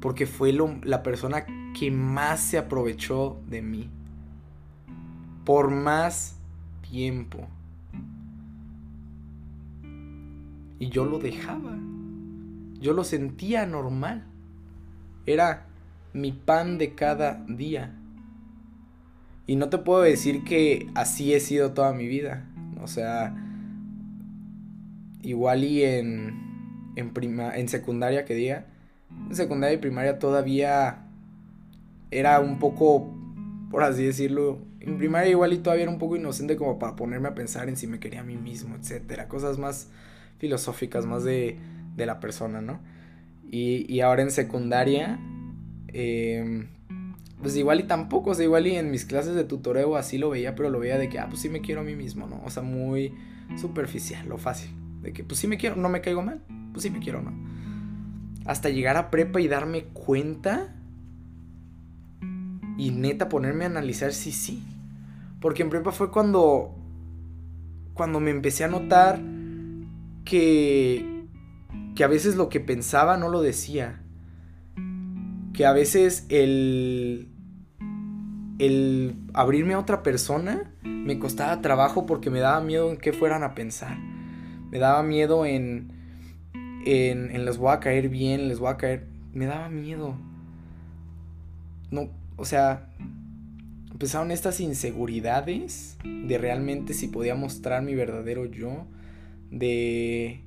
porque 0.00 0.26
fue 0.26 0.52
la 0.52 1.02
persona 1.02 1.46
que 1.78 1.90
más 1.90 2.40
se 2.40 2.58
aprovechó 2.58 3.40
de 3.48 3.62
mí. 3.62 3.90
Por 5.44 5.70
más 5.70 6.36
tiempo. 6.90 7.48
Y 10.82 10.88
yo 10.88 11.04
lo 11.04 11.20
dejaba. 11.20 11.78
Yo 12.80 12.92
lo 12.92 13.04
sentía 13.04 13.66
normal. 13.66 14.24
Era 15.26 15.68
mi 16.12 16.32
pan 16.32 16.76
de 16.76 16.96
cada 16.96 17.44
día. 17.46 17.94
Y 19.46 19.54
no 19.54 19.68
te 19.68 19.78
puedo 19.78 20.02
decir 20.02 20.42
que 20.42 20.90
así 20.96 21.34
he 21.34 21.38
sido 21.38 21.70
toda 21.72 21.92
mi 21.92 22.08
vida. 22.08 22.48
O 22.82 22.88
sea, 22.88 23.32
igual 25.22 25.62
y 25.62 25.84
en, 25.84 26.90
en, 26.96 27.14
prima, 27.14 27.56
en 27.56 27.68
secundaria 27.68 28.24
que 28.24 28.34
diga. 28.34 28.66
En 29.28 29.36
secundaria 29.36 29.76
y 29.76 29.78
primaria 29.78 30.18
todavía 30.18 31.06
era 32.10 32.40
un 32.40 32.58
poco, 32.58 33.14
por 33.70 33.84
así 33.84 34.02
decirlo, 34.02 34.58
en 34.80 34.98
primaria 34.98 35.30
igual 35.30 35.52
y 35.52 35.58
todavía 35.58 35.84
era 35.84 35.92
un 35.92 36.00
poco 36.00 36.16
inocente 36.16 36.56
como 36.56 36.80
para 36.80 36.96
ponerme 36.96 37.28
a 37.28 37.36
pensar 37.36 37.68
en 37.68 37.76
si 37.76 37.86
me 37.86 38.00
quería 38.00 38.22
a 38.22 38.24
mí 38.24 38.36
mismo, 38.36 38.74
etcétera. 38.74 39.28
Cosas 39.28 39.60
más 39.60 39.88
filosóficas, 40.42 41.06
más 41.06 41.22
de, 41.22 41.56
de 41.94 42.04
la 42.04 42.18
persona, 42.18 42.60
¿no? 42.60 42.80
Y, 43.48 43.86
y 43.88 44.00
ahora 44.00 44.22
en 44.22 44.32
secundaria, 44.32 45.20
eh, 45.86 46.66
pues 47.40 47.56
igual 47.56 47.78
y 47.78 47.84
tampoco, 47.84 48.30
o 48.30 48.34
sea, 48.34 48.44
igual 48.44 48.66
y 48.66 48.74
en 48.74 48.90
mis 48.90 49.04
clases 49.04 49.36
de 49.36 49.44
tutoreo 49.44 49.94
así 49.94 50.18
lo 50.18 50.30
veía, 50.30 50.56
pero 50.56 50.68
lo 50.68 50.80
veía 50.80 50.98
de 50.98 51.08
que, 51.08 51.20
ah, 51.20 51.28
pues 51.28 51.42
sí 51.42 51.48
me 51.48 51.60
quiero 51.60 51.82
a 51.82 51.84
mí 51.84 51.94
mismo, 51.94 52.26
¿no? 52.26 52.42
O 52.44 52.50
sea, 52.50 52.64
muy 52.64 53.14
superficial, 53.56 54.28
lo 54.28 54.36
fácil. 54.36 54.72
De 55.00 55.12
que, 55.12 55.22
pues 55.22 55.38
sí 55.38 55.46
me 55.46 55.58
quiero, 55.58 55.76
no 55.76 55.88
me 55.88 56.00
caigo 56.00 56.22
mal, 56.22 56.40
pues 56.72 56.82
sí 56.82 56.90
me 56.90 56.98
quiero, 56.98 57.22
¿no? 57.22 57.32
Hasta 58.44 58.68
llegar 58.68 58.96
a 58.96 59.12
prepa 59.12 59.40
y 59.40 59.46
darme 59.46 59.84
cuenta 59.84 60.74
y 62.78 62.90
neta 62.90 63.28
ponerme 63.28 63.62
a 63.62 63.68
analizar 63.68 64.12
si 64.12 64.32
sí. 64.32 64.60
Porque 65.40 65.62
en 65.62 65.70
prepa 65.70 65.92
fue 65.92 66.10
cuando, 66.10 66.74
cuando 67.94 68.18
me 68.18 68.32
empecé 68.32 68.64
a 68.64 68.68
notar 68.68 69.20
que, 70.24 71.24
que 71.94 72.04
a 72.04 72.08
veces 72.08 72.36
lo 72.36 72.48
que 72.48 72.60
pensaba 72.60 73.16
no 73.16 73.28
lo 73.28 73.42
decía. 73.42 74.02
Que 75.52 75.66
a 75.66 75.72
veces 75.72 76.26
el, 76.28 77.28
el 78.58 79.16
abrirme 79.34 79.74
a 79.74 79.78
otra 79.78 80.02
persona 80.02 80.72
me 80.82 81.18
costaba 81.18 81.60
trabajo 81.60 82.06
porque 82.06 82.30
me 82.30 82.40
daba 82.40 82.60
miedo 82.60 82.90
en 82.90 82.96
qué 82.96 83.12
fueran 83.12 83.42
a 83.42 83.54
pensar. 83.54 83.98
Me 84.70 84.78
daba 84.78 85.02
miedo 85.02 85.44
en, 85.44 85.92
en, 86.86 87.30
en 87.30 87.44
les 87.44 87.58
voy 87.58 87.72
a 87.72 87.80
caer 87.80 88.08
bien, 88.08 88.48
les 88.48 88.58
voy 88.58 88.70
a 88.70 88.76
caer... 88.76 89.06
Me 89.32 89.46
daba 89.46 89.68
miedo. 89.68 90.16
No, 91.90 92.08
o 92.36 92.44
sea, 92.44 92.88
empezaron 93.90 94.30
estas 94.30 94.60
inseguridades 94.60 95.96
de 96.04 96.38
realmente 96.38 96.94
si 96.94 97.08
podía 97.08 97.34
mostrar 97.34 97.82
mi 97.82 97.94
verdadero 97.94 98.46
yo, 98.46 98.86
de, 99.52 100.40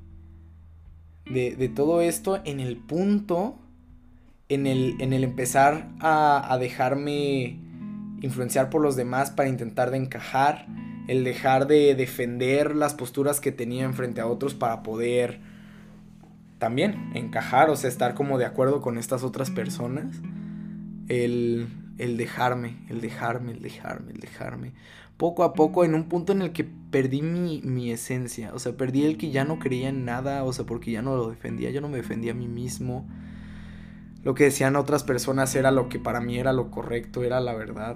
de, 1.25 1.55
de 1.55 1.69
todo 1.69 2.01
esto 2.01 2.41
en 2.43 2.59
el 2.59 2.75
punto, 2.77 3.57
en 4.49 4.67
el, 4.67 4.95
en 4.99 5.13
el 5.13 5.23
empezar 5.23 5.89
a, 5.99 6.51
a 6.51 6.57
dejarme 6.57 7.59
influenciar 8.21 8.69
por 8.69 8.81
los 8.81 8.95
demás 8.95 9.31
para 9.31 9.47
intentar 9.47 9.91
de 9.91 9.97
encajar, 9.97 10.65
el 11.07 11.23
dejar 11.23 11.67
de 11.67 11.93
defender 11.95 12.75
las 12.75 12.95
posturas 12.95 13.39
que 13.39 13.51
tenía 13.51 13.91
frente 13.93 14.21
a 14.21 14.27
otros 14.27 14.55
para 14.55 14.81
poder 14.81 15.39
también 16.57 17.11
encajar, 17.13 17.69
o 17.69 17.75
sea, 17.75 17.89
estar 17.89 18.15
como 18.15 18.37
de 18.37 18.45
acuerdo 18.45 18.81
con 18.81 18.97
estas 18.97 19.23
otras 19.23 19.51
personas, 19.51 20.21
el, 21.07 21.67
el 21.99 22.17
dejarme, 22.17 22.77
el 22.89 23.01
dejarme, 23.01 23.51
el 23.51 23.61
dejarme, 23.61 24.11
el 24.13 24.19
dejarme. 24.19 24.73
Poco 25.17 25.43
a 25.43 25.53
poco, 25.53 25.85
en 25.85 25.95
un 25.95 26.09
punto 26.09 26.33
en 26.33 26.41
el 26.41 26.51
que 26.51 26.63
perdí 26.63 27.21
mi, 27.21 27.61
mi 27.61 27.91
esencia, 27.91 28.53
o 28.53 28.59
sea, 28.59 28.75
perdí 28.75 29.05
el 29.05 29.17
que 29.17 29.31
ya 29.31 29.45
no 29.45 29.59
creía 29.59 29.89
en 29.89 30.05
nada, 30.05 30.43
o 30.43 30.51
sea, 30.51 30.65
porque 30.65 30.91
ya 30.91 31.01
no 31.01 31.15
lo 31.15 31.29
defendía, 31.29 31.71
yo 31.71 31.81
no 31.81 31.87
me 31.87 31.97
defendía 31.97 32.31
a 32.31 32.35
mí 32.35 32.47
mismo 32.47 33.05
lo 34.25 34.33
que 34.33 34.45
decían 34.45 34.75
otras 34.75 35.03
personas 35.03 35.55
era 35.55 35.69
lo 35.69 35.87
que 35.87 35.99
para 35.99 36.19
mí 36.19 36.39
era 36.39 36.51
lo 36.51 36.71
correcto, 36.71 37.23
era 37.23 37.39
la 37.39 37.53
verdad. 37.53 37.95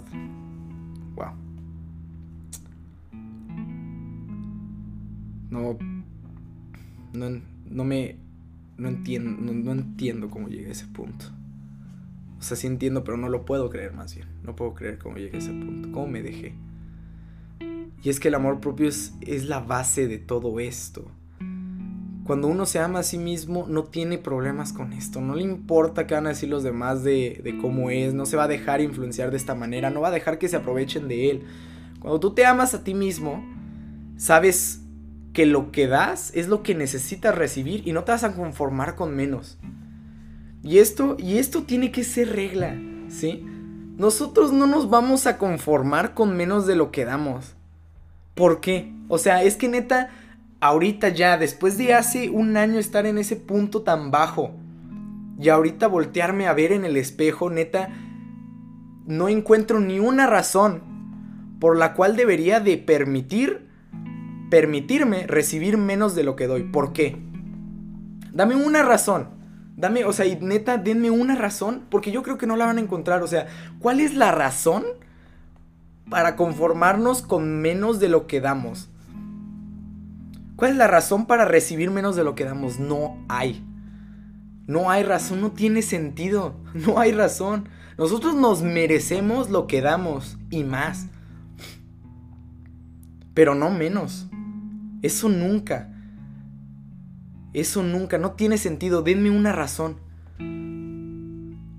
Wow. 1.15 1.33
No. 5.49 5.75
No, 7.13 7.41
no 7.65 7.83
me. 7.83 8.15
No 8.77 8.89
entiendo. 8.89 9.41
No, 9.41 9.71
entiendo 9.71 10.29
cómo 10.29 10.49
llegué 10.49 10.67
a 10.67 10.73
ese 10.73 10.85
punto. 10.85 11.25
O 12.37 12.43
sea, 12.43 12.55
sí 12.55 12.67
entiendo, 12.67 13.03
pero 13.03 13.17
no 13.17 13.27
lo 13.27 13.43
puedo 13.43 13.71
creer 13.71 13.93
más 13.93 14.13
bien. 14.13 14.27
No 14.43 14.55
puedo 14.55 14.75
creer 14.75 14.99
cómo 14.99 15.17
llegué 15.17 15.37
a 15.37 15.39
ese 15.39 15.49
punto. 15.49 15.91
¿Cómo 15.91 16.05
me 16.05 16.21
dejé? 16.21 16.53
Y 18.01 18.09
es 18.09 18.19
que 18.19 18.29
el 18.29 18.35
amor 18.35 18.59
propio 18.59 18.87
es, 18.87 19.13
la 19.45 19.59
base 19.59 20.07
de 20.07 20.17
todo 20.17 20.59
esto. 20.59 21.05
Cuando 22.23 22.47
uno 22.47 22.65
se 22.65 22.79
ama 22.79 22.99
a 22.99 23.03
sí 23.03 23.17
mismo, 23.17 23.65
no 23.67 23.85
tiene 23.85 24.17
problemas 24.17 24.71
con 24.71 24.93
esto. 24.93 25.19
No 25.19 25.35
le 25.35 25.43
importa 25.43 26.05
qué 26.05 26.13
van 26.13 26.27
a 26.27 26.29
decir 26.29 26.49
los 26.49 26.63
demás 26.63 27.03
de, 27.03 27.41
de 27.43 27.57
cómo 27.57 27.89
es. 27.89 28.13
No 28.13 28.25
se 28.25 28.37
va 28.37 28.43
a 28.43 28.47
dejar 28.47 28.81
influenciar 28.81 29.31
de 29.31 29.37
esta 29.37 29.55
manera. 29.55 29.89
No 29.89 30.01
va 30.01 30.09
a 30.09 30.11
dejar 30.11 30.37
que 30.37 30.47
se 30.47 30.55
aprovechen 30.55 31.07
de 31.07 31.31
él. 31.31 31.43
Cuando 31.99 32.19
tú 32.19 32.33
te 32.33 32.45
amas 32.45 32.73
a 32.73 32.83
ti 32.83 32.93
mismo, 32.93 33.43
sabes 34.17 34.81
que 35.33 35.45
lo 35.45 35.71
que 35.71 35.87
das 35.87 36.31
es 36.35 36.47
lo 36.47 36.63
que 36.63 36.75
necesitas 36.75 37.35
recibir 37.35 37.87
y 37.87 37.93
no 37.93 38.03
te 38.03 38.11
vas 38.11 38.23
a 38.23 38.35
conformar 38.35 38.95
con 38.95 39.15
menos. 39.15 39.57
Y 40.63 40.79
esto, 40.79 41.15
y 41.17 41.37
esto 41.37 41.63
tiene 41.63 41.91
que 41.91 42.03
ser 42.03 42.29
regla, 42.35 42.77
¿sí? 43.07 43.45
Nosotros 43.97 44.51
no 44.51 44.67
nos 44.67 44.89
vamos 44.89 45.27
a 45.27 45.37
conformar 45.37 46.13
con 46.13 46.35
menos 46.35 46.67
de 46.67 46.75
lo 46.75 46.91
que 46.91 47.05
damos. 47.05 47.55
¿Por 48.39 48.61
qué? 48.61 48.93
O 49.09 49.17
sea, 49.17 49.43
es 49.43 49.57
que 49.57 49.67
neta, 49.67 50.11
ahorita 50.61 51.09
ya, 51.09 51.37
después 51.37 51.77
de 51.77 51.93
hace 51.93 52.29
un 52.29 52.55
año 52.55 52.79
estar 52.79 53.05
en 53.05 53.17
ese 53.17 53.35
punto 53.35 53.81
tan 53.81 54.11
bajo, 54.11 54.55
y 55.37 55.49
ahorita 55.49 55.87
voltearme 55.87 56.47
a 56.47 56.53
ver 56.53 56.71
en 56.71 56.85
el 56.85 56.95
espejo, 56.95 57.49
neta, 57.49 57.89
no 59.05 59.27
encuentro 59.27 59.81
ni 59.81 59.99
una 59.99 60.25
razón 60.25 60.83
por 61.59 61.75
la 61.75 61.93
cual 61.93 62.15
debería 62.15 62.61
de 62.61 62.77
permitir, 62.77 63.67
permitirme 64.49 65.27
recibir 65.27 65.77
menos 65.77 66.15
de 66.15 66.23
lo 66.23 66.37
que 66.37 66.47
doy. 66.47 66.63
¿Por 66.63 66.93
qué? 66.93 67.17
Dame 68.31 68.55
una 68.55 68.83
razón. 68.83 69.31
Dame, 69.75 70.05
o 70.05 70.13
sea, 70.13 70.25
neta, 70.39 70.77
denme 70.77 71.11
una 71.11 71.35
razón, 71.35 71.87
porque 71.89 72.13
yo 72.13 72.23
creo 72.23 72.37
que 72.37 72.47
no 72.47 72.55
la 72.55 72.67
van 72.67 72.77
a 72.77 72.81
encontrar. 72.81 73.21
O 73.21 73.27
sea, 73.27 73.47
¿cuál 73.79 73.99
es 73.99 74.15
la 74.15 74.31
razón 74.31 74.85
para 76.09 76.35
conformarnos 76.35 77.21
con 77.21 77.61
menos 77.61 77.99
de 77.99 78.09
lo 78.09 78.27
que 78.27 78.41
damos? 78.41 78.89
¿Cuál 80.55 80.71
es 80.71 80.77
la 80.77 80.87
razón 80.87 81.25
para 81.25 81.45
recibir 81.45 81.89
menos 81.89 82.15
de 82.15 82.23
lo 82.23 82.35
que 82.35 82.43
damos? 82.43 82.79
No 82.79 83.17
hay. 83.29 83.65
No 84.67 84.91
hay 84.91 85.03
razón, 85.03 85.41
no 85.41 85.51
tiene 85.51 85.81
sentido. 85.81 86.55
No 86.73 86.99
hay 86.99 87.11
razón. 87.11 87.69
Nosotros 87.97 88.35
nos 88.35 88.61
merecemos 88.61 89.49
lo 89.49 89.67
que 89.67 89.81
damos 89.81 90.37
y 90.49 90.63
más. 90.63 91.07
Pero 93.33 93.55
no 93.55 93.71
menos. 93.71 94.27
Eso 95.01 95.29
nunca. 95.29 95.93
Eso 97.53 97.81
nunca. 97.81 98.17
No 98.17 98.33
tiene 98.33 98.57
sentido. 98.57 99.01
Denme 99.01 99.31
una 99.31 99.53
razón. 99.53 99.97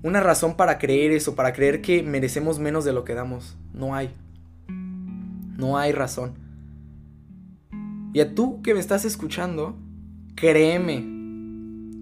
Una 0.03 0.19
razón 0.19 0.55
para 0.55 0.79
creer 0.79 1.11
eso, 1.11 1.35
para 1.35 1.53
creer 1.53 1.81
que 1.81 2.01
merecemos 2.01 2.57
menos 2.57 2.83
de 2.85 2.91
lo 2.91 3.03
que 3.03 3.13
damos. 3.13 3.55
No 3.71 3.93
hay. 3.93 4.15
No 5.57 5.77
hay 5.77 5.91
razón. 5.91 6.33
Y 8.13 8.19
a 8.19 8.33
tú 8.33 8.63
que 8.63 8.73
me 8.73 8.79
estás 8.79 9.05
escuchando, 9.05 9.77
créeme 10.35 11.05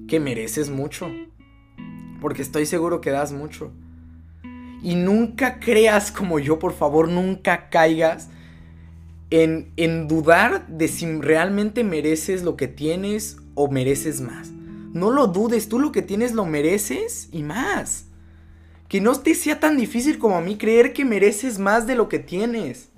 que 0.08 0.22
mereces 0.22 0.70
mucho. 0.70 1.10
Porque 2.22 2.42
estoy 2.42 2.66
seguro 2.66 3.02
que 3.02 3.12
das 3.12 3.34
mucho. 3.34 3.72
Y 4.82 4.96
nunca 4.96 5.60
creas 5.60 6.10
como 6.10 6.40
yo, 6.40 6.58
por 6.58 6.72
favor, 6.72 7.10
nunca 7.10 7.70
caigas 7.70 8.30
en, 9.30 9.74
en 9.76 10.08
dudar 10.08 10.68
de 10.68 10.88
si 10.88 11.06
realmente 11.20 11.84
mereces 11.84 12.44
lo 12.44 12.56
que 12.56 12.70
tienes 12.70 13.38
o 13.56 13.70
mereces 13.70 14.22
más. 14.22 14.52
No 14.94 15.12
lo 15.12 15.28
dudes, 15.28 15.70
tú 15.70 15.80
lo 15.80 15.92
que 15.92 16.02
tienes 16.02 16.34
lo 16.34 16.46
mereces 16.46 17.30
y 17.32 17.44
más. 17.44 18.06
Que 18.88 19.02
no 19.02 19.16
te 19.20 19.36
sea 19.36 19.60
tan 19.60 19.78
difícil 19.78 20.18
como 20.18 20.36
a 20.36 20.42
mí 20.42 20.58
creer 20.58 20.94
que 20.94 21.06
mereces 21.06 21.60
más 21.60 21.86
de 21.86 21.96
lo 21.96 22.10
que 22.10 22.20
tienes. 22.20 22.90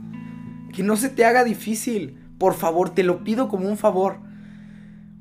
Que 0.74 0.84
no 0.84 0.96
se 0.96 1.10
te 1.10 1.26
haga 1.26 1.44
difícil. 1.44 2.18
Por 2.38 2.54
favor, 2.54 2.92
te 2.92 3.04
lo 3.04 3.24
pido 3.24 3.50
como 3.50 3.68
un 3.68 3.78
favor. 3.78 4.20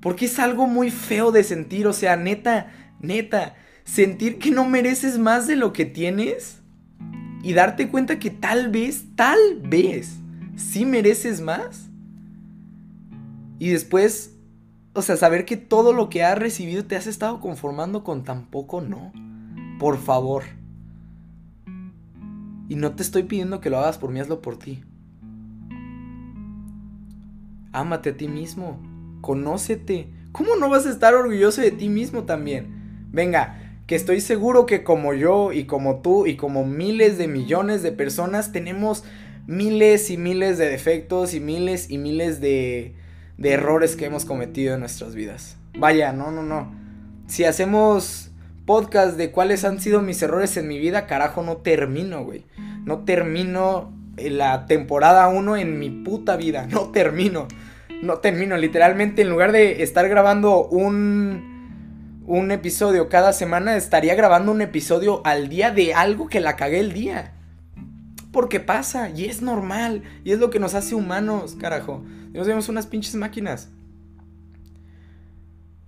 Porque 0.00 0.26
es 0.26 0.38
algo 0.38 0.66
muy 0.66 0.90
feo 0.90 1.33
de 1.33 1.44
sentir, 1.44 1.87
o 1.87 1.92
sea, 1.92 2.16
neta, 2.16 2.72
neta, 3.00 3.56
sentir 3.85 4.38
que 4.38 4.50
no 4.50 4.64
mereces 4.64 5.18
más 5.18 5.46
de 5.46 5.56
lo 5.56 5.72
que 5.72 5.85
tienes 5.85 6.61
y 7.42 7.52
darte 7.52 7.88
cuenta 7.88 8.18
que 8.18 8.30
tal 8.30 8.70
vez, 8.70 9.04
tal 9.16 9.38
vez, 9.62 10.16
sí 10.56 10.85
mereces 10.85 11.40
más. 11.40 11.88
Y 13.59 13.70
después, 13.70 14.35
o 14.92 15.03
sea, 15.03 15.16
saber 15.16 15.44
que 15.44 15.57
todo 15.57 15.92
lo 15.92 16.11
que 16.11 16.24
has 16.24 16.38
recibido 16.38 16.85
te 16.85 16.96
has 16.96 17.07
estado 17.07 17.40
conformando 17.40 18.03
con 18.03 18.24
tan 18.24 18.46
poco, 18.46 18.81
no. 18.81 19.12
Por 19.79 19.98
favor. 19.98 20.42
Y 22.68 22.76
no 22.76 22.94
te 22.94 23.03
estoy 23.03 23.24
pidiendo 23.24 23.61
que 23.61 23.70
lo 23.70 23.79
hagas 23.79 23.98
por 23.98 24.11
mí, 24.11 24.20
hazlo 24.20 24.42
por 24.42 24.59
ti. 24.59 24.83
Ámate 27.72 28.11
a 28.11 28.16
ti 28.16 28.26
mismo. 28.29 28.81
Conócete. 29.20 30.09
¿Cómo 30.33 30.57
no 30.57 30.68
vas 30.68 30.87
a 30.87 30.90
estar 30.90 31.14
orgulloso 31.14 31.61
de 31.61 31.70
ti 31.70 31.88
mismo 31.88 32.24
también? 32.24 33.09
Venga, 33.12 33.79
que 33.87 33.94
estoy 33.94 34.20
seguro 34.20 34.66
que 34.66 34.83
como 34.83 35.14
yo 35.14 35.53
y 35.53 35.64
como 35.64 36.00
tú 36.00 36.26
y 36.26 36.37
como 36.37 36.64
miles 36.64 37.16
de 37.16 37.29
millones 37.29 37.83
de 37.83 37.92
personas 37.92 38.53
tenemos 38.53 39.05
miles 39.46 40.11
y 40.11 40.16
miles 40.16 40.59
de 40.59 40.68
defectos 40.68 41.35
y 41.35 41.40
miles 41.40 41.90
y 41.90 41.98
miles 41.98 42.40
de, 42.40 42.94
de 43.40 43.53
errores 43.53 43.96
que 43.96 44.05
hemos 44.05 44.24
cometido 44.24 44.74
en 44.74 44.81
nuestras 44.81 45.14
vidas. 45.14 45.57
Vaya, 45.76 46.12
no, 46.12 46.31
no, 46.31 46.42
no. 46.42 46.72
Si 47.26 47.44
hacemos 47.44 48.31
podcast 48.66 49.16
de 49.16 49.33
cuáles 49.33 49.64
han 49.64 49.81
sido 49.81 50.03
mis 50.03 50.22
errores 50.22 50.57
en 50.59 50.68
mi 50.68 50.79
vida, 50.79 51.07
carajo, 51.07 51.42
no 51.42 51.57
termino, 51.57 52.22
güey. 52.22 52.44
No 52.85 53.00
termino 53.05 53.92
la 54.16 54.66
temporada 54.66 55.26
1 55.29 55.57
en 55.57 55.79
mi 55.79 55.88
puta 55.90 56.37
vida. 56.37 56.66
No 56.70 56.90
termino. 56.90 57.48
No 58.03 58.18
termino. 58.18 58.59
Literalmente, 58.59 59.22
en 59.22 59.31
lugar 59.31 59.53
de 59.53 59.83
estar 59.83 60.07
grabando 60.07 60.66
un, 60.66 62.22
un 62.26 62.50
episodio 62.50 63.09
cada 63.09 63.33
semana, 63.33 63.74
estaría 63.76 64.14
grabando 64.14 64.53
un 64.53 64.61
episodio 64.61 65.22
al 65.24 65.48
día 65.48 65.70
de 65.70 65.94
algo 65.94 66.29
que 66.29 66.40
la 66.40 66.57
cagué 66.57 66.81
el 66.81 66.92
día. 66.92 67.33
Porque 68.33 68.61
pasa, 68.61 69.09
y 69.09 69.24
es 69.24 69.40
normal, 69.40 70.03
y 70.24 70.33
es 70.33 70.38
lo 70.38 70.50
que 70.50 70.61
nos 70.61 70.74
hace 70.74 70.94
humanos, 70.94 71.57
carajo. 71.59 72.05
Nos 72.33 72.47
vemos 72.47 72.69
unas 72.69 72.87
pinches 72.87 73.14
máquinas. 73.14 73.69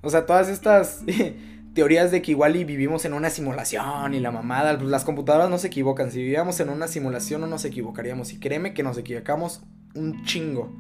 O 0.03 0.11
sea, 0.11 0.27
todas 0.27 0.49
estas 0.49 1.03
teorías 1.75 2.11
de 2.11 2.21
que 2.23 2.33
igual 2.33 2.57
y 2.57 2.65
vivimos 2.65 3.05
en 3.05 3.13
una 3.13 3.31
simulación 3.31 4.15
y 4.15 4.21
la 4.21 4.31
mamada, 4.31 4.77
pues 4.77 4.91
las 4.91 5.05
computadoras 5.05 5.49
no 5.49 5.59
se 5.59 5.69
equivocan. 5.69 6.11
Si 6.11 6.19
vivíamos 6.19 6.59
en 6.61 6.69
una 6.69 6.89
simulación 6.89 7.41
no 7.41 7.47
nos 7.47 7.65
equivocaríamos. 7.65 8.33
Y 8.33 8.41
créeme 8.41 8.75
que 8.75 8.83
nos 8.83 8.99
equivocamos 8.99 9.63
un 9.95 10.25
chingo. 10.25 10.73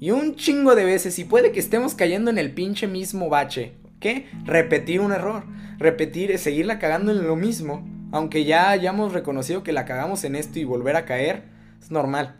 Y 0.00 0.10
un 0.10 0.36
chingo 0.36 0.74
de 0.74 0.84
veces. 0.84 1.18
Y 1.18 1.24
puede 1.24 1.52
que 1.52 1.60
estemos 1.60 1.94
cayendo 1.94 2.30
en 2.30 2.38
el 2.38 2.52
pinche 2.52 2.86
mismo 2.86 3.28
bache. 3.28 3.74
¿Qué? 4.00 4.28
Repetir 4.44 5.00
un 5.00 5.12
error. 5.12 5.44
Repetir, 5.78 6.36
seguirla 6.38 6.78
cagando 6.78 7.12
en 7.12 7.26
lo 7.26 7.36
mismo. 7.36 7.86
Aunque 8.12 8.44
ya 8.44 8.70
hayamos 8.70 9.12
reconocido 9.12 9.62
que 9.62 9.72
la 9.72 9.84
cagamos 9.84 10.24
en 10.24 10.36
esto 10.36 10.58
y 10.58 10.64
volver 10.64 10.96
a 10.96 11.04
caer. 11.04 11.44
Es 11.78 11.90
normal. 11.90 12.36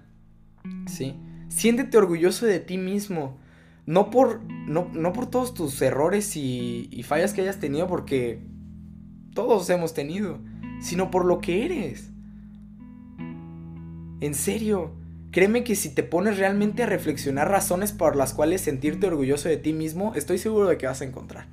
¿Sí? 0.86 1.14
Siéntete 1.48 1.96
orgulloso 1.98 2.46
de 2.46 2.60
ti 2.60 2.78
mismo. 2.78 3.38
No 3.86 4.10
por, 4.10 4.42
no, 4.44 5.12
por 5.12 5.30
todos 5.30 5.54
tus 5.54 5.80
errores 5.80 6.36
y, 6.36 6.88
y 6.90 7.02
fallas 7.04 7.32
que 7.32 7.42
hayas 7.42 7.60
tenido, 7.60 7.86
porque 7.86 8.40
todos 9.32 9.70
hemos 9.70 9.94
tenido, 9.94 10.40
sino 10.80 11.10
por 11.10 11.24
lo 11.24 11.40
que 11.40 11.64
eres. 11.64 12.10
En 14.20 14.34
serio, 14.34 14.92
créeme 15.30 15.62
que 15.62 15.76
si 15.76 15.94
te 15.94 16.02
pones 16.02 16.38
realmente 16.38 16.82
a 16.82 16.86
reflexionar 16.86 17.50
razones 17.50 17.92
por 17.92 18.16
las 18.16 18.32
cuales 18.32 18.62
sentirte 18.62 19.06
orgulloso 19.06 19.48
de 19.48 19.58
ti 19.58 19.72
mismo, 19.72 20.14
estoy 20.14 20.38
seguro 20.38 20.66
de 20.68 20.78
que 20.78 20.86
vas 20.86 21.02
a 21.02 21.04
encontrar. 21.04 21.46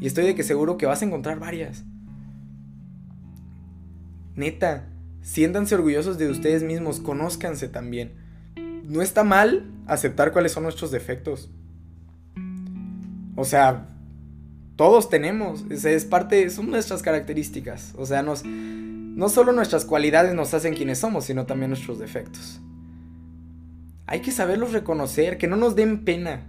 Y 0.00 0.06
estoy 0.06 0.24
de 0.24 0.34
que 0.34 0.44
seguro 0.44 0.78
que 0.78 0.86
vas 0.86 1.02
a 1.02 1.04
encontrar 1.04 1.38
varias. 1.38 1.84
Neta, 4.36 4.88
siéntanse 5.22 5.74
orgullosos 5.74 6.18
de 6.18 6.30
ustedes 6.30 6.62
mismos, 6.62 7.00
conózcanse 7.00 7.68
también. 7.68 8.25
No 8.86 9.02
está 9.02 9.24
mal 9.24 9.64
aceptar 9.86 10.32
cuáles 10.32 10.52
son 10.52 10.62
nuestros 10.62 10.90
defectos. 10.90 11.50
O 13.34 13.44
sea, 13.44 13.88
todos 14.76 15.08
tenemos, 15.08 15.64
es, 15.70 16.04
parte, 16.04 16.48
son 16.50 16.70
nuestras 16.70 17.02
características. 17.02 17.94
O 17.96 18.06
sea, 18.06 18.22
nos, 18.22 18.44
no 18.44 19.28
solo 19.28 19.52
nuestras 19.52 19.84
cualidades 19.84 20.34
nos 20.34 20.54
hacen 20.54 20.74
quienes 20.74 20.98
somos, 20.98 21.24
sino 21.24 21.46
también 21.46 21.70
nuestros 21.70 21.98
defectos. 21.98 22.60
Hay 24.06 24.20
que 24.20 24.30
saberlos 24.30 24.72
reconocer, 24.72 25.38
que 25.38 25.48
no 25.48 25.56
nos 25.56 25.74
den 25.74 26.04
pena 26.04 26.46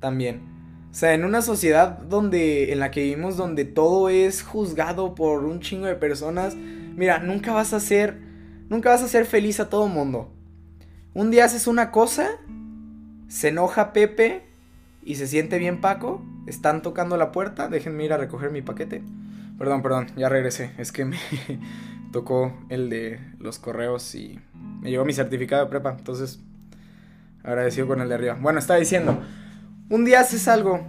también. 0.00 0.42
O 0.90 0.94
sea, 0.94 1.14
en 1.14 1.24
una 1.24 1.42
sociedad 1.42 1.98
donde 1.98 2.72
en 2.72 2.78
la 2.78 2.90
que 2.90 3.02
vivimos 3.02 3.36
donde 3.36 3.64
todo 3.64 4.08
es 4.08 4.42
juzgado 4.42 5.14
por 5.14 5.44
un 5.44 5.60
chingo 5.60 5.86
de 5.86 5.94
personas, 5.94 6.54
mira, 6.56 7.20
nunca 7.20 7.52
vas 7.52 7.72
a 7.72 7.80
ser 7.80 8.18
nunca 8.68 8.90
vas 8.90 9.02
a 9.02 9.08
ser 9.08 9.26
feliz 9.26 9.60
a 9.60 9.68
todo 9.68 9.88
mundo. 9.88 10.33
Un 11.14 11.30
día 11.30 11.44
haces 11.44 11.68
una 11.68 11.92
cosa, 11.92 12.28
se 13.28 13.48
enoja 13.48 13.92
Pepe 13.92 14.42
y 15.00 15.14
se 15.14 15.28
siente 15.28 15.58
bien 15.58 15.80
Paco, 15.80 16.20
están 16.48 16.82
tocando 16.82 17.16
la 17.16 17.30
puerta, 17.30 17.68
déjenme 17.68 18.04
ir 18.04 18.12
a 18.12 18.16
recoger 18.16 18.50
mi 18.50 18.62
paquete. 18.62 19.00
Perdón, 19.56 19.80
perdón, 19.80 20.08
ya 20.16 20.28
regresé, 20.28 20.72
es 20.76 20.90
que 20.90 21.04
me 21.04 21.18
tocó 22.12 22.52
el 22.68 22.90
de 22.90 23.20
los 23.38 23.60
correos 23.60 24.12
y 24.16 24.40
me 24.80 24.90
llegó 24.90 25.04
mi 25.04 25.12
certificado 25.12 25.64
de 25.64 25.70
prepa, 25.70 25.94
entonces 25.96 26.40
agradecido 27.44 27.86
con 27.86 28.00
el 28.00 28.08
de 28.08 28.14
arriba. 28.16 28.36
Bueno, 28.40 28.58
estaba 28.58 28.80
diciendo, 28.80 29.22
un 29.90 30.04
día 30.04 30.18
haces 30.18 30.48
algo, 30.48 30.84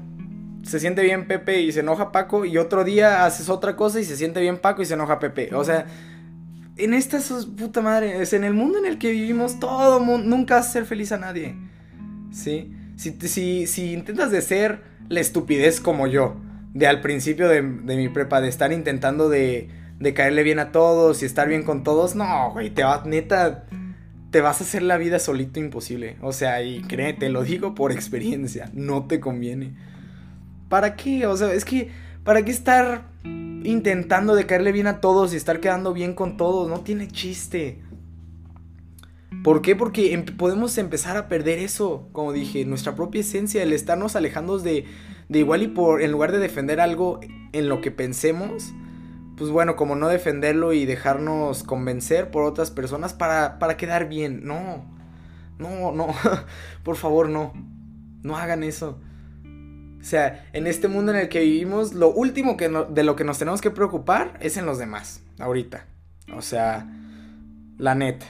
se 0.63 0.79
siente 0.79 1.03
bien 1.03 1.27
Pepe 1.27 1.61
y 1.61 1.71
se 1.71 1.81
enoja 1.81 2.11
Paco, 2.11 2.45
y 2.45 2.57
otro 2.57 2.83
día 2.83 3.25
haces 3.27 3.47
otra 3.47 3.75
cosa 3.75 3.99
y 3.99 4.03
se 4.03 4.17
siente 4.17 4.41
bien 4.41 4.57
Paco 4.57 4.81
y 4.81 4.85
se 4.85 4.95
enoja 4.95 5.19
Pepe. 5.19 5.53
O 5.53 5.63
sea, 5.63 5.85
en 6.77 6.93
esta 6.93 7.19
puta 7.57 7.81
madre, 7.81 8.21
es 8.21 8.33
en 8.33 8.43
el 8.43 8.53
mundo 8.53 8.77
en 8.77 8.85
el 8.85 8.97
que 8.97 9.11
vivimos, 9.11 9.59
todo 9.59 9.99
mundo, 9.99 10.27
nunca 10.27 10.55
vas 10.55 10.67
a 10.67 10.71
ser 10.71 10.85
feliz 10.85 11.11
a 11.11 11.17
nadie. 11.17 11.55
¿Sí? 12.31 12.73
Si, 12.97 13.67
si, 13.67 13.93
intentas 13.93 14.31
de 14.31 14.41
ser 14.41 14.81
la 15.09 15.19
estupidez 15.19 15.79
como 15.79 16.07
yo, 16.07 16.35
de 16.73 16.88
al 16.88 17.01
principio 17.01 17.47
de, 17.47 17.61
mi 17.61 18.09
prepa, 18.09 18.41
de 18.41 18.49
estar 18.49 18.73
intentando 18.73 19.29
de, 19.29 19.69
de, 19.99 20.13
caerle 20.13 20.43
bien 20.43 20.59
a 20.59 20.71
todos 20.71 21.21
y 21.21 21.25
estar 21.25 21.47
bien 21.47 21.63
con 21.63 21.83
todos, 21.83 22.15
no, 22.15 22.51
güey, 22.51 22.69
te 22.69 22.83
va, 22.83 23.03
neta, 23.05 23.65
te 24.31 24.41
vas 24.41 24.59
a 24.59 24.65
hacer 24.65 24.81
la 24.81 24.97
vida 24.97 25.19
solito 25.19 25.61
imposible. 25.61 26.17
O 26.21 26.33
sea, 26.33 26.61
y 26.61 26.81
créete, 26.81 27.29
lo 27.29 27.43
digo 27.43 27.73
por 27.75 27.93
experiencia, 27.93 28.69
no 28.73 29.05
te 29.05 29.21
conviene. 29.21 29.73
¿Para 30.67 30.95
qué? 30.95 31.25
O 31.27 31.38
sea, 31.38 31.53
es 31.53 31.63
que, 31.63 31.89
¿para 32.23 32.43
qué 32.43 32.51
estar 32.51 33.05
intentando 33.65 34.36
de 34.36 34.45
caerle 34.45 34.71
bien 34.71 34.88
a 34.88 35.01
todos 35.01 35.34
y 35.34 35.38
estar 35.38 35.60
quedando 35.60 35.93
bien 35.93 36.13
con 36.13 36.38
todos? 36.38 36.69
No 36.69 36.82
tiene 36.82 37.08
chiste. 37.08 37.82
¿Por 39.43 39.62
qué? 39.62 39.75
Porque 39.75 40.13
em, 40.13 40.25
podemos 40.25 40.78
empezar 40.78 41.17
a 41.17 41.28
perder 41.28 41.60
eso, 41.60 42.10
como 42.12 42.34
dije, 42.34 42.65
nuestra 42.65 42.95
propia 42.95 43.21
esencia, 43.21 43.62
el 43.62 43.73
estarnos 43.73 44.15
alejando 44.15 44.58
de, 44.60 44.86
de 45.30 45.39
igual 45.39 45.63
y 45.63 45.67
por, 45.67 46.01
en 46.01 46.12
lugar 46.12 46.32
de 46.32 46.39
defender 46.39 46.80
algo 46.80 47.19
en 47.51 47.69
lo 47.69 47.82
que 47.82 47.91
pensemos, 47.91 48.73
pues 49.38 49.51
bueno, 49.51 49.75
como 49.75 49.95
no 49.95 50.08
defenderlo 50.08 50.73
y 50.73 50.86
dejarnos 50.86 51.63
convencer 51.63 52.32
por 52.32 52.43
otras 52.43 52.71
personas 52.71 53.13
para, 53.13 53.60
para 53.60 53.78
quedar 53.78 54.08
bien. 54.08 54.45
No, 54.45 54.86
no, 55.60 55.91
no, 55.91 56.08
por 56.84 56.95
favor 56.95 57.30
no, 57.30 57.54
no 58.23 58.38
hagan 58.38 58.63
eso. 58.63 58.99
O 60.05 60.07
sea, 60.07 60.47
en 60.53 60.67
este 60.67 60.87
mundo 60.87 61.11
en 61.11 61.17
el 61.17 61.29
que 61.29 61.39
vivimos, 61.39 61.95
lo 61.95 62.13
último 62.13 62.57
que 62.57 62.69
de 62.69 63.03
lo 63.03 63.15
que 63.15 63.23
nos 63.23 63.39
tenemos 63.39 63.59
que 63.59 63.71
preocupar 63.71 64.37
es 64.39 64.55
en 64.55 64.67
los 64.67 64.77
demás, 64.77 65.23
ahorita. 65.39 65.87
O 66.31 66.43
sea, 66.43 66.87
la 67.79 67.95
neta. 67.95 68.27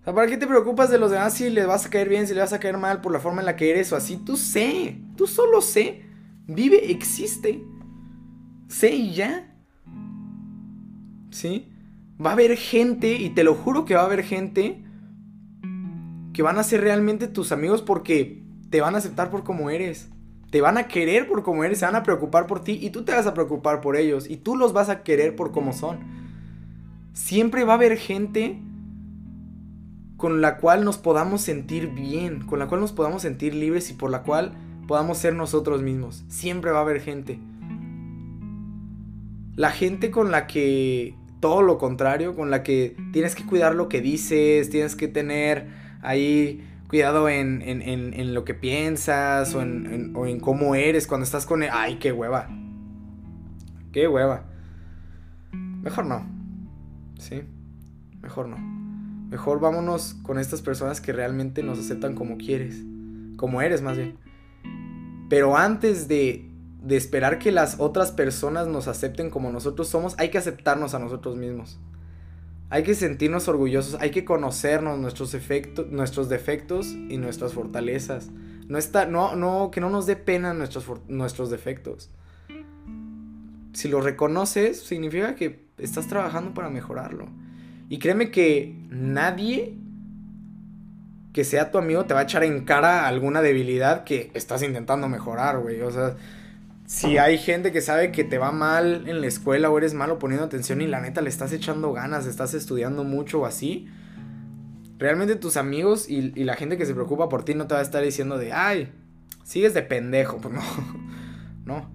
O 0.00 0.04
sea, 0.04 0.14
¿para 0.14 0.28
qué 0.28 0.38
te 0.38 0.46
preocupas 0.46 0.88
de 0.88 0.96
los 0.96 1.10
demás 1.10 1.34
si 1.34 1.50
les 1.50 1.66
vas 1.66 1.84
a 1.84 1.90
caer 1.90 2.08
bien, 2.08 2.26
si 2.26 2.32
les 2.32 2.44
vas 2.44 2.54
a 2.54 2.58
caer 2.58 2.78
mal 2.78 3.02
por 3.02 3.12
la 3.12 3.20
forma 3.20 3.42
en 3.42 3.44
la 3.44 3.54
que 3.54 3.70
eres 3.70 3.92
o 3.92 3.96
así? 3.96 4.16
Tú 4.16 4.38
sé, 4.38 4.96
tú 5.18 5.26
solo 5.26 5.60
sé. 5.60 6.06
Vive, 6.46 6.90
existe. 6.90 7.62
Sé 8.68 8.88
y 8.94 9.12
ya. 9.12 9.54
¿Sí? 11.32 11.70
Va 12.18 12.30
a 12.30 12.32
haber 12.32 12.56
gente, 12.56 13.12
y 13.12 13.28
te 13.28 13.44
lo 13.44 13.54
juro 13.54 13.84
que 13.84 13.94
va 13.94 14.00
a 14.00 14.06
haber 14.06 14.22
gente 14.22 14.82
que 16.32 16.40
van 16.40 16.58
a 16.58 16.62
ser 16.62 16.80
realmente 16.80 17.28
tus 17.28 17.52
amigos 17.52 17.82
porque 17.82 18.42
te 18.70 18.80
van 18.80 18.94
a 18.94 18.98
aceptar 18.98 19.28
por 19.28 19.44
como 19.44 19.68
eres. 19.68 20.08
Te 20.50 20.60
van 20.60 20.78
a 20.78 20.88
querer 20.88 21.28
por 21.28 21.42
como 21.42 21.64
eres, 21.64 21.78
se 21.78 21.86
van 21.86 21.94
a 21.94 22.02
preocupar 22.02 22.46
por 22.46 22.62
ti 22.62 22.78
y 22.80 22.90
tú 22.90 23.04
te 23.04 23.12
vas 23.12 23.26
a 23.26 23.34
preocupar 23.34 23.80
por 23.80 23.96
ellos 23.96 24.28
y 24.28 24.36
tú 24.36 24.56
los 24.56 24.72
vas 24.72 24.88
a 24.88 25.02
querer 25.02 25.36
por 25.36 25.52
como 25.52 25.72
son. 25.72 26.00
Siempre 27.12 27.64
va 27.64 27.74
a 27.74 27.76
haber 27.76 27.96
gente 27.96 28.58
con 30.16 30.40
la 30.40 30.58
cual 30.58 30.84
nos 30.84 30.98
podamos 30.98 31.40
sentir 31.40 31.88
bien, 31.88 32.44
con 32.44 32.58
la 32.58 32.66
cual 32.66 32.80
nos 32.80 32.92
podamos 32.92 33.22
sentir 33.22 33.54
libres 33.54 33.90
y 33.90 33.94
por 33.94 34.10
la 34.10 34.22
cual 34.22 34.52
podamos 34.86 35.18
ser 35.18 35.34
nosotros 35.34 35.82
mismos. 35.82 36.24
Siempre 36.28 36.72
va 36.72 36.78
a 36.78 36.82
haber 36.82 37.00
gente. 37.00 37.38
La 39.54 39.70
gente 39.70 40.10
con 40.10 40.30
la 40.30 40.46
que 40.46 41.14
todo 41.40 41.62
lo 41.62 41.78
contrario, 41.78 42.34
con 42.34 42.50
la 42.50 42.62
que 42.62 42.96
tienes 43.12 43.34
que 43.34 43.46
cuidar 43.46 43.74
lo 43.74 43.88
que 43.88 44.00
dices, 44.00 44.68
tienes 44.68 44.94
que 44.94 45.08
tener 45.08 45.68
ahí 46.02 46.66
cuidado 46.90 47.28
en, 47.28 47.62
en, 47.62 48.34
lo 48.34 48.44
que 48.44 48.52
piensas 48.52 49.54
o 49.54 49.62
en, 49.62 50.12
o 50.16 50.26
en 50.26 50.40
cómo 50.40 50.74
eres 50.74 51.06
cuando 51.06 51.22
estás 51.22 51.46
con 51.46 51.62
él. 51.62 51.70
Ay, 51.72 52.00
qué 52.00 52.10
hueva. 52.10 52.48
Qué 53.92 54.08
hueva. 54.08 54.42
Mejor 55.52 56.06
no. 56.06 56.26
¿Sí? 57.16 57.42
Mejor 58.20 58.48
no. 58.48 58.56
Mejor 59.28 59.60
vámonos 59.60 60.14
con 60.24 60.40
estas 60.40 60.62
personas 60.62 61.00
que 61.00 61.12
realmente 61.12 61.62
nos 61.62 61.78
aceptan 61.78 62.16
como 62.16 62.36
quieres, 62.38 62.82
como 63.36 63.62
eres 63.62 63.82
más 63.82 63.96
bien. 63.96 64.18
Pero 65.28 65.56
antes 65.56 66.08
de, 66.08 66.50
de 66.82 66.96
esperar 66.96 67.38
que 67.38 67.52
las 67.52 67.78
otras 67.78 68.10
personas 68.10 68.66
nos 68.66 68.88
acepten 68.88 69.30
como 69.30 69.52
nosotros 69.52 69.86
somos, 69.86 70.16
hay 70.18 70.30
que 70.30 70.38
aceptarnos 70.38 70.94
a 70.94 70.98
nosotros 70.98 71.36
mismos. 71.36 71.78
Hay 72.70 72.84
que 72.84 72.94
sentirnos 72.94 73.48
orgullosos, 73.48 74.00
hay 74.00 74.10
que 74.10 74.24
conocernos 74.24 74.98
nuestros, 74.98 75.34
efectos, 75.34 75.88
nuestros 75.88 76.28
defectos 76.28 76.92
y 76.92 77.16
nuestras 77.16 77.52
fortalezas. 77.52 78.30
No, 78.68 78.78
está, 78.78 79.06
no, 79.06 79.34
no, 79.34 79.72
que 79.72 79.80
no 79.80 79.90
nos 79.90 80.06
dé 80.06 80.14
pena 80.14 80.54
nuestros, 80.54 80.86
nuestros 81.08 81.50
defectos. 81.50 82.10
Si 83.72 83.88
lo 83.88 84.00
reconoces, 84.00 84.80
significa 84.80 85.34
que 85.34 85.66
estás 85.78 86.06
trabajando 86.06 86.54
para 86.54 86.70
mejorarlo. 86.70 87.28
Y 87.88 87.98
créeme 87.98 88.30
que 88.30 88.76
nadie 88.88 89.76
que 91.32 91.44
sea 91.44 91.70
tu 91.70 91.78
amigo 91.78 92.04
te 92.06 92.14
va 92.14 92.20
a 92.20 92.22
echar 92.24 92.44
en 92.44 92.64
cara 92.64 93.06
alguna 93.06 93.42
debilidad 93.42 94.04
que 94.04 94.30
estás 94.34 94.62
intentando 94.62 95.08
mejorar, 95.08 95.58
güey. 95.58 95.80
O 95.82 95.90
sea, 95.90 96.16
si 96.90 97.18
hay 97.18 97.38
gente 97.38 97.70
que 97.70 97.82
sabe 97.82 98.10
que 98.10 98.24
te 98.24 98.36
va 98.36 98.50
mal 98.50 99.08
en 99.08 99.20
la 99.20 99.28
escuela 99.28 99.70
o 99.70 99.78
eres 99.78 99.94
malo 99.94 100.18
poniendo 100.18 100.44
atención 100.44 100.80
y 100.80 100.88
la 100.88 101.00
neta 101.00 101.20
le 101.20 101.28
estás 101.28 101.52
echando 101.52 101.92
ganas, 101.92 102.26
estás 102.26 102.52
estudiando 102.52 103.04
mucho 103.04 103.42
o 103.42 103.46
así, 103.46 103.86
realmente 104.98 105.36
tus 105.36 105.56
amigos 105.56 106.10
y, 106.10 106.32
la 106.42 106.56
gente 106.56 106.76
que 106.76 106.86
se 106.86 106.92
preocupa 106.92 107.28
por 107.28 107.44
ti 107.44 107.54
no 107.54 107.68
te 107.68 107.74
va 107.74 107.80
a 107.80 107.84
estar 107.84 108.02
diciendo 108.02 108.38
de, 108.38 108.52
ay, 108.52 108.92
sigues 109.44 109.72
de 109.72 109.82
pendejo. 109.82 110.38
Pues 110.38 110.52
no, 110.52 110.62
no. 111.64 111.90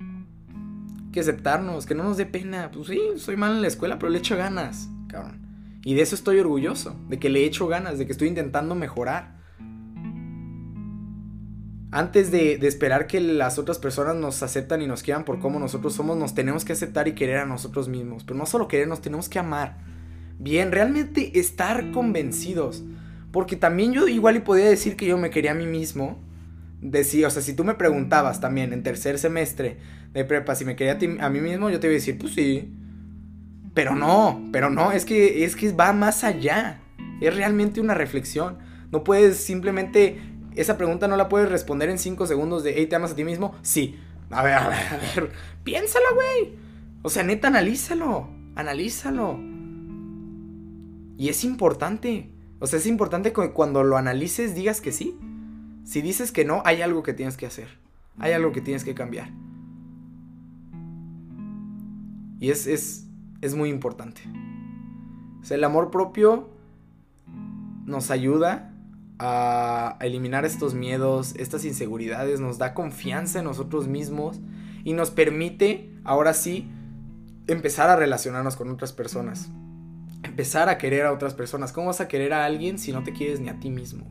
Hay 0.00 1.12
que 1.12 1.20
aceptarnos, 1.20 1.86
que 1.86 1.94
no 1.94 2.02
nos 2.02 2.16
dé 2.16 2.26
pena. 2.26 2.72
Pues 2.72 2.88
sí, 2.88 3.00
soy 3.18 3.36
mal 3.36 3.52
en 3.52 3.62
la 3.62 3.68
escuela, 3.68 4.00
pero 4.00 4.10
le 4.10 4.18
echo 4.18 4.36
ganas, 4.36 4.88
cabrón. 5.06 5.46
Y 5.84 5.94
de 5.94 6.02
eso 6.02 6.16
estoy 6.16 6.40
orgulloso, 6.40 6.96
de 7.08 7.20
que 7.20 7.28
le 7.28 7.44
echo 7.44 7.68
ganas, 7.68 7.98
de 7.98 8.06
que 8.06 8.12
estoy 8.12 8.26
intentando 8.26 8.74
mejorar. 8.74 9.37
Antes 11.90 12.30
de, 12.30 12.54
esperar 12.66 13.06
que 13.06 13.20
las 13.20 13.58
otras 13.58 13.78
personas 13.78 14.14
nos 14.14 14.42
aceptan 14.42 14.82
y 14.82 14.86
nos 14.86 15.02
quieran 15.02 15.24
por 15.24 15.38
cómo 15.38 15.58
nosotros 15.58 15.94
somos, 15.94 16.16
nos 16.18 16.34
tenemos 16.34 16.64
que 16.64 16.74
aceptar 16.74 17.08
y 17.08 17.12
querer 17.12 17.38
a 17.38 17.46
nosotros 17.46 17.88
mismos. 17.88 18.24
Pero 18.24 18.38
no 18.38 18.44
solo 18.44 18.68
querernos, 18.68 19.00
tenemos 19.00 19.28
que 19.28 19.38
amar. 19.38 19.78
Bien, 20.38 20.70
realmente 20.70 21.38
estar 21.38 21.90
convencidos. 21.92 22.84
Porque 23.32 23.56
también 23.56 23.92
yo 23.92 24.06
igual 24.06 24.36
y 24.36 24.40
podía 24.40 24.66
decir 24.66 24.96
que 24.96 25.06
yo 25.06 25.16
me 25.16 25.30
quería 25.30 25.52
a 25.52 25.54
mí 25.54 25.66
mismo. 25.66 26.18
Decía, 26.80 27.26
o 27.26 27.30
sea, 27.30 27.42
si 27.42 27.54
tú 27.54 27.64
me 27.64 27.74
preguntabas 27.74 28.40
también 28.40 28.72
en 28.72 28.82
tercer 28.82 29.18
semestre 29.18 29.78
de 30.12 30.24
prepa 30.24 30.54
si 30.54 30.64
me 30.64 30.76
quería 30.76 30.92
a, 30.92 31.26
a 31.26 31.30
mí 31.30 31.40
mismo, 31.40 31.70
yo 31.70 31.80
te 31.80 31.86
iba 31.86 31.92
a 31.92 31.94
decir, 31.94 32.18
pues 32.18 32.34
sí. 32.34 32.72
Pero 33.74 33.94
no, 33.94 34.48
pero 34.52 34.70
no, 34.70 34.92
es 34.92 35.04
que, 35.04 35.44
es 35.44 35.56
que 35.56 35.72
va 35.72 35.92
más 35.92 36.24
allá. 36.24 36.80
Es 37.20 37.34
realmente 37.34 37.80
una 37.80 37.94
reflexión. 37.94 38.58
No 38.90 39.04
puedes 39.04 39.36
simplemente, 39.38 40.18
esa 40.60 40.76
pregunta 40.76 41.08
no 41.08 41.16
la 41.16 41.28
puedes 41.28 41.48
responder 41.48 41.88
en 41.88 41.98
cinco 41.98 42.26
segundos 42.26 42.64
de, 42.64 42.74
hey, 42.76 42.86
¿te 42.86 42.96
amas 42.96 43.12
a 43.12 43.16
ti 43.16 43.24
mismo? 43.24 43.54
Sí. 43.62 43.98
A 44.30 44.42
ver, 44.42 44.54
a 44.54 44.68
ver, 44.68 44.86
a 44.90 44.96
ver, 44.98 45.32
piénsalo, 45.64 46.04
güey. 46.14 46.56
O 47.02 47.10
sea, 47.10 47.22
neta, 47.22 47.48
analízalo, 47.48 48.28
analízalo. 48.56 49.38
Y 51.16 51.28
es 51.28 51.44
importante. 51.44 52.30
O 52.58 52.66
sea, 52.66 52.78
es 52.78 52.86
importante 52.86 53.32
que 53.32 53.52
cuando 53.52 53.84
lo 53.84 53.96
analices 53.96 54.54
digas 54.54 54.80
que 54.80 54.92
sí. 54.92 55.18
Si 55.84 56.02
dices 56.02 56.32
que 56.32 56.44
no, 56.44 56.62
hay 56.64 56.82
algo 56.82 57.02
que 57.02 57.14
tienes 57.14 57.36
que 57.36 57.46
hacer. 57.46 57.68
Hay 58.18 58.32
algo 58.32 58.52
que 58.52 58.60
tienes 58.60 58.84
que 58.84 58.94
cambiar. 58.94 59.30
Y 62.40 62.50
es, 62.50 62.66
es, 62.66 63.06
es 63.40 63.54
muy 63.54 63.70
importante. 63.70 64.22
O 65.40 65.44
sea, 65.44 65.56
el 65.56 65.64
amor 65.64 65.90
propio 65.90 66.50
nos 67.86 68.10
ayuda 68.10 68.67
a 69.18 69.96
eliminar 70.00 70.44
estos 70.44 70.74
miedos, 70.74 71.34
estas 71.36 71.64
inseguridades, 71.64 72.40
nos 72.40 72.58
da 72.58 72.74
confianza 72.74 73.40
en 73.40 73.46
nosotros 73.46 73.88
mismos 73.88 74.40
y 74.84 74.92
nos 74.92 75.10
permite, 75.10 75.92
ahora 76.04 76.34
sí, 76.34 76.68
empezar 77.48 77.90
a 77.90 77.96
relacionarnos 77.96 78.56
con 78.56 78.70
otras 78.70 78.92
personas. 78.92 79.50
Empezar 80.22 80.68
a 80.68 80.78
querer 80.78 81.06
a 81.06 81.12
otras 81.12 81.34
personas. 81.34 81.72
¿Cómo 81.72 81.88
vas 81.88 82.00
a 82.00 82.08
querer 82.08 82.32
a 82.32 82.44
alguien 82.44 82.78
si 82.78 82.92
no 82.92 83.02
te 83.02 83.12
quieres 83.12 83.40
ni 83.40 83.48
a 83.48 83.58
ti 83.58 83.70
mismo? 83.70 84.06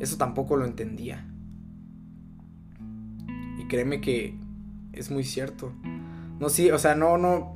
Eso 0.00 0.16
tampoco 0.16 0.56
lo 0.56 0.64
entendía. 0.64 1.26
Y 3.58 3.66
créeme 3.68 4.00
que 4.00 4.38
es 4.92 5.10
muy 5.10 5.24
cierto. 5.24 5.72
No, 6.38 6.48
sí, 6.48 6.70
o 6.70 6.78
sea, 6.78 6.94
no, 6.94 7.18
no. 7.18 7.54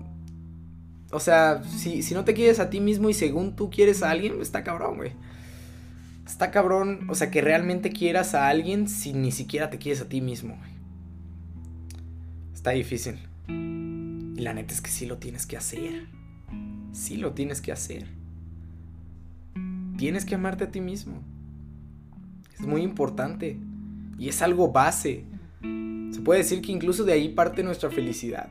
O 1.12 1.20
sea, 1.20 1.62
si, 1.64 2.02
si 2.02 2.14
no 2.14 2.24
te 2.24 2.34
quieres 2.34 2.60
a 2.60 2.70
ti 2.70 2.80
mismo 2.80 3.10
y 3.10 3.14
según 3.14 3.56
tú 3.56 3.70
quieres 3.70 4.02
a 4.02 4.10
alguien, 4.10 4.40
está 4.40 4.64
cabrón, 4.64 4.96
güey. 4.96 5.12
Está 6.30 6.52
cabrón, 6.52 7.06
o 7.08 7.16
sea, 7.16 7.28
que 7.28 7.40
realmente 7.40 7.90
quieras 7.90 8.36
a 8.36 8.48
alguien 8.48 8.88
si 8.88 9.12
ni 9.12 9.32
siquiera 9.32 9.68
te 9.68 9.78
quieres 9.78 10.00
a 10.00 10.08
ti 10.08 10.20
mismo. 10.20 10.56
Está 12.54 12.70
difícil. 12.70 13.18
Y 13.48 14.40
la 14.40 14.54
neta 14.54 14.72
es 14.72 14.80
que 14.80 14.90
sí 14.90 15.06
lo 15.06 15.18
tienes 15.18 15.44
que 15.44 15.56
hacer. 15.56 16.06
Sí 16.92 17.16
lo 17.16 17.32
tienes 17.32 17.60
que 17.60 17.72
hacer. 17.72 18.06
Tienes 19.98 20.24
que 20.24 20.36
amarte 20.36 20.62
a 20.62 20.70
ti 20.70 20.80
mismo. 20.80 21.20
Es 22.54 22.64
muy 22.64 22.82
importante. 22.82 23.58
Y 24.16 24.28
es 24.28 24.40
algo 24.40 24.70
base. 24.70 25.24
Se 26.12 26.20
puede 26.20 26.42
decir 26.42 26.62
que 26.62 26.70
incluso 26.70 27.02
de 27.02 27.12
ahí 27.12 27.30
parte 27.30 27.64
nuestra 27.64 27.90
felicidad. 27.90 28.50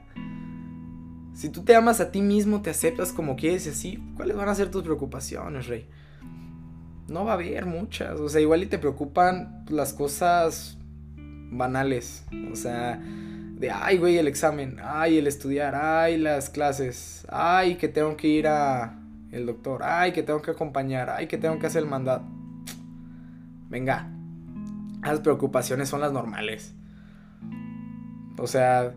Si 1.33 1.47
tú 1.47 1.63
te 1.63 1.75
amas 1.75 2.01
a 2.01 2.11
ti 2.11 2.21
mismo, 2.21 2.61
te 2.61 2.71
aceptas 2.71 3.13
como 3.13 3.37
quieres 3.37 3.67
y 3.67 3.69
así, 3.69 4.03
¿cuáles 4.17 4.35
van 4.35 4.49
a 4.49 4.55
ser 4.55 4.69
tus 4.69 4.83
preocupaciones, 4.83 5.67
Rey? 5.67 5.87
No 7.09 7.25
va 7.25 7.31
a 7.31 7.35
haber 7.35 7.65
muchas. 7.65 8.19
O 8.19 8.29
sea, 8.29 8.41
igual 8.41 8.63
y 8.63 8.67
te 8.67 8.77
preocupan 8.77 9.65
las 9.69 9.93
cosas 9.93 10.77
banales. 11.51 12.25
O 12.51 12.55
sea, 12.55 12.99
de, 13.59 13.71
ay, 13.71 13.97
güey, 13.97 14.17
el 14.17 14.27
examen, 14.27 14.77
ay, 14.83 15.17
el 15.17 15.27
estudiar, 15.27 15.75
ay, 15.75 16.17
las 16.17 16.49
clases, 16.49 17.25
ay, 17.29 17.75
que 17.75 17.87
tengo 17.87 18.15
que 18.15 18.27
ir 18.27 18.47
a 18.47 18.97
el 19.31 19.45
doctor, 19.45 19.81
ay, 19.83 20.11
que 20.11 20.23
tengo 20.23 20.41
que 20.41 20.51
acompañar, 20.51 21.09
ay, 21.09 21.27
que 21.27 21.37
tengo 21.37 21.59
que 21.59 21.67
hacer 21.67 21.83
el 21.83 21.89
mandato. 21.89 22.25
Venga, 23.69 24.09
las 25.03 25.19
preocupaciones 25.19 25.89
son 25.89 26.01
las 26.01 26.11
normales. 26.11 26.73
O 28.37 28.47
sea, 28.47 28.95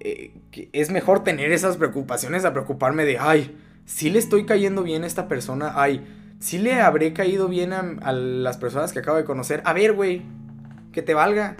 eh, 0.00 0.40
es 0.72 0.90
mejor 0.90 1.22
tener 1.22 1.52
esas 1.52 1.76
preocupaciones 1.76 2.44
a 2.44 2.52
preocuparme 2.52 3.04
de, 3.04 3.18
ay, 3.18 3.56
si 3.84 4.10
le 4.10 4.18
estoy 4.18 4.46
cayendo 4.46 4.82
bien 4.82 5.04
a 5.04 5.06
esta 5.06 5.28
persona, 5.28 5.72
ay, 5.76 6.06
si 6.40 6.58
le 6.58 6.80
habré 6.80 7.12
caído 7.12 7.48
bien 7.48 7.72
a, 7.72 8.12
las 8.12 8.56
personas 8.56 8.92
que 8.92 9.00
acabo 9.00 9.16
de 9.16 9.24
conocer. 9.24 9.62
A 9.64 9.72
ver, 9.72 9.94
güey, 9.94 10.22
que 10.92 11.02
te 11.02 11.14
valga. 11.14 11.56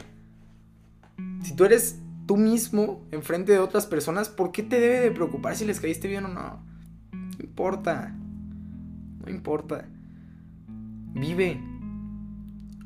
Si 1.42 1.54
tú 1.54 1.64
eres 1.64 2.00
tú 2.26 2.36
mismo 2.36 3.06
enfrente 3.10 3.52
de 3.52 3.58
otras 3.58 3.86
personas, 3.86 4.28
¿por 4.28 4.52
qué 4.52 4.62
te 4.62 4.80
debe 4.80 5.00
de 5.00 5.10
preocupar 5.10 5.56
si 5.56 5.64
les 5.64 5.80
caíste 5.80 6.08
bien 6.08 6.24
o 6.26 6.28
no? 6.28 6.62
No 7.12 7.44
importa. 7.44 8.14
No 9.24 9.30
importa. 9.30 9.86
Vive. 11.14 11.60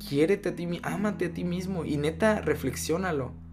Quiérete 0.07 0.49
a 0.49 0.55
ti, 0.55 0.67
ámate 0.83 1.27
a 1.27 1.33
ti 1.33 1.43
mismo 1.43 1.85
y 1.85 1.97
neta, 1.97 2.41
reflexiónalo 2.41 3.43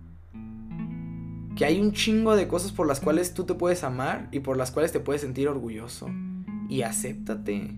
que 1.60 1.66
hay 1.66 1.78
un 1.78 1.92
chingo 1.92 2.36
de 2.36 2.48
cosas 2.48 2.72
por 2.72 2.86
las 2.86 3.00
cuales 3.00 3.34
tú 3.34 3.44
te 3.44 3.52
puedes 3.52 3.84
amar 3.84 4.28
y 4.32 4.40
por 4.40 4.56
las 4.56 4.70
cuales 4.70 4.92
te 4.92 5.00
puedes 5.00 5.20
sentir 5.20 5.46
orgulloso. 5.46 6.08
Y 6.70 6.80
acéptate. 6.80 7.76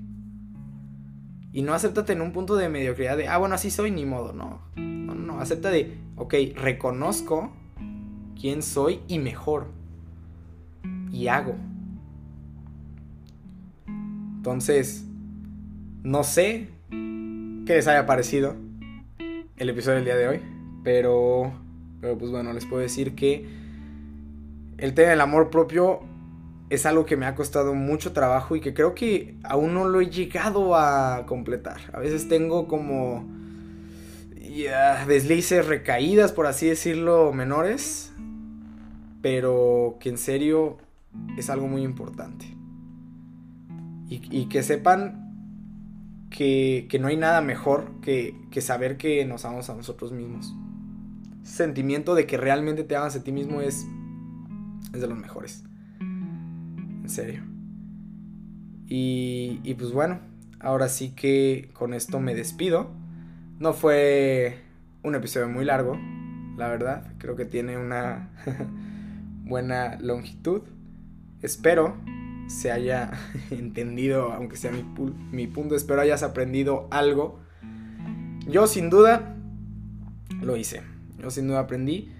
Y 1.52 1.62
no 1.62 1.74
acéptate 1.74 2.14
en 2.14 2.22
un 2.22 2.32
punto 2.32 2.56
de 2.56 2.68
mediocridad 2.68 3.16
de, 3.16 3.28
ah, 3.28 3.36
bueno, 3.36 3.54
así 3.54 3.70
soy, 3.70 3.90
ni 3.90 4.06
modo. 4.06 4.32
No, 4.32 4.62
no, 4.76 5.14
no. 5.14 5.38
Acepta 5.40 5.70
de, 5.70 5.98
ok, 6.16 6.34
reconozco 6.56 7.52
quién 8.40 8.62
soy 8.62 9.00
y 9.06 9.18
mejor. 9.18 9.66
Y 11.10 11.28
hago. 11.28 11.54
Entonces, 13.86 15.04
no 16.02 16.24
sé 16.24 16.68
qué 16.90 17.74
les 17.74 17.86
haya 17.86 18.06
parecido 18.06 18.56
el 19.56 19.68
episodio 19.68 19.96
del 19.96 20.04
día 20.06 20.16
de 20.16 20.28
hoy. 20.28 20.40
Pero, 20.82 21.52
pero 22.00 22.16
pues 22.16 22.30
bueno, 22.30 22.52
les 22.52 22.66
puedo 22.66 22.82
decir 22.82 23.14
que 23.14 23.46
el 24.78 24.94
tema 24.94 25.10
del 25.10 25.20
amor 25.20 25.50
propio 25.50 26.00
es 26.72 26.86
algo 26.86 27.04
que 27.04 27.18
me 27.18 27.26
ha 27.26 27.34
costado 27.34 27.74
mucho 27.74 28.14
trabajo 28.14 28.56
y 28.56 28.62
que 28.62 28.72
creo 28.72 28.94
que 28.94 29.36
aún 29.44 29.74
no 29.74 29.86
lo 29.86 30.00
he 30.00 30.08
llegado 30.08 30.74
a 30.74 31.26
completar. 31.26 31.82
A 31.92 32.00
veces 32.00 32.28
tengo 32.28 32.66
como 32.66 33.28
deslices, 35.06 35.66
recaídas, 35.66 36.32
por 36.32 36.46
así 36.46 36.66
decirlo, 36.66 37.34
menores. 37.34 38.14
Pero 39.20 39.98
que 40.00 40.08
en 40.08 40.16
serio 40.16 40.78
es 41.36 41.50
algo 41.50 41.68
muy 41.68 41.82
importante. 41.82 42.46
Y, 44.08 44.46
que 44.46 44.62
sepan 44.62 45.34
que, 46.30 46.86
no 47.00 47.08
hay 47.08 47.16
nada 47.16 47.42
mejor 47.42 48.00
que, 48.00 48.34
que 48.50 48.62
saber 48.62 48.96
que 48.96 49.24
nos 49.26 49.44
amamos 49.44 49.68
a 49.68 49.74
nosotros 49.74 50.12
mismos. 50.12 50.54
sentimiento 51.42 52.14
de 52.14 52.26
que 52.26 52.38
realmente 52.38 52.82
te 52.82 52.96
amas 52.96 53.14
a 53.16 53.22
ti 53.22 53.32
mismo 53.32 53.60
es 53.60 53.86
es 54.92 55.00
de 55.00 55.06
los 55.06 55.18
mejores. 55.18 55.64
En 57.02 57.08
serio. 57.08 57.42
Y, 58.86 59.60
y 59.62 59.74
pues 59.74 59.92
bueno, 59.92 60.20
ahora 60.60 60.88
sí 60.88 61.10
que 61.10 61.70
con 61.72 61.94
esto 61.94 62.20
me 62.20 62.34
despido. 62.34 62.90
No 63.58 63.72
fue 63.72 64.58
un 65.02 65.14
episodio 65.14 65.48
muy 65.48 65.64
largo, 65.64 65.98
la 66.56 66.68
verdad. 66.68 67.12
Creo 67.18 67.36
que 67.36 67.44
tiene 67.44 67.76
una 67.76 68.30
buena 69.44 69.98
longitud. 70.00 70.62
Espero 71.42 71.96
se 72.52 72.70
haya 72.70 73.10
entendido, 73.50 74.32
aunque 74.32 74.56
sea 74.56 74.70
mi, 74.70 74.84
mi, 75.30 75.46
punto, 75.46 75.74
espero 75.74 76.00
hayas 76.00 76.22
aprendido 76.22 76.88
algo. 76.90 77.40
Yo 78.46 78.66
sin 78.66 78.90
duda 78.90 79.36
lo 80.40 80.56
hice. 80.56 80.82
Yo 81.18 81.30
sin 81.30 81.48
duda 81.48 81.60
aprendí. 81.60 82.12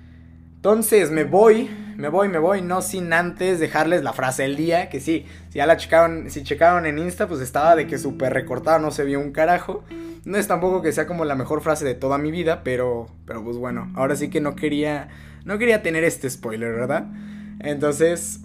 Entonces 0.63 1.11
me 1.11 1.25
voy, 1.25 1.69
me 1.97 2.09
voy, 2.09 2.29
me 2.29 2.39
voy, 2.39 2.63
no 2.63 2.83
sin 2.83 3.13
antes 3.13 3.59
dejarles 3.59 4.05
la 4.05 4.13
frase 4.13 4.45
del 4.45 4.55
día, 4.55 4.89
que 4.91 5.01
sí, 5.01 5.27
si 5.49 5.59
ya 5.59 5.67
la 5.67 5.77
checaron, 5.77 6.31
si 6.31 6.45
checaron 6.45 6.87
en 6.87 7.01
Insta, 7.01 7.27
pues 7.27 7.41
estaba 7.41 7.75
de 7.75 7.89
que 7.89 7.99
súper 7.99 8.33
recortada, 8.33 8.79
no 8.79 8.93
se 8.93 9.05
vio 9.05 9.19
un 9.19 9.33
carajo. 9.33 9.83
No 10.25 10.39
es 10.39 10.47
tampoco 10.47 10.81
que 10.81 10.93
sea 10.93 11.09
como 11.09 11.25
la 11.25 11.35
mejor 11.35 11.63
frase 11.63 11.85
de 11.85 11.97
toda 11.97 12.17
mi 12.17 12.31
vida, 12.31 12.63
pero, 12.63 13.09
pero 13.27 13.43
pues 13.43 13.57
bueno, 13.57 13.91
ahora 13.97 14.15
sí 14.15 14.31
que 14.31 14.41
no 14.41 14.55
quería, 14.55 15.09
no 15.45 15.59
quería 15.59 15.83
tener 15.83 16.05
este 16.05 16.31
spoiler, 16.31 16.73
¿verdad? 16.73 17.07
Entonces, 17.59 18.39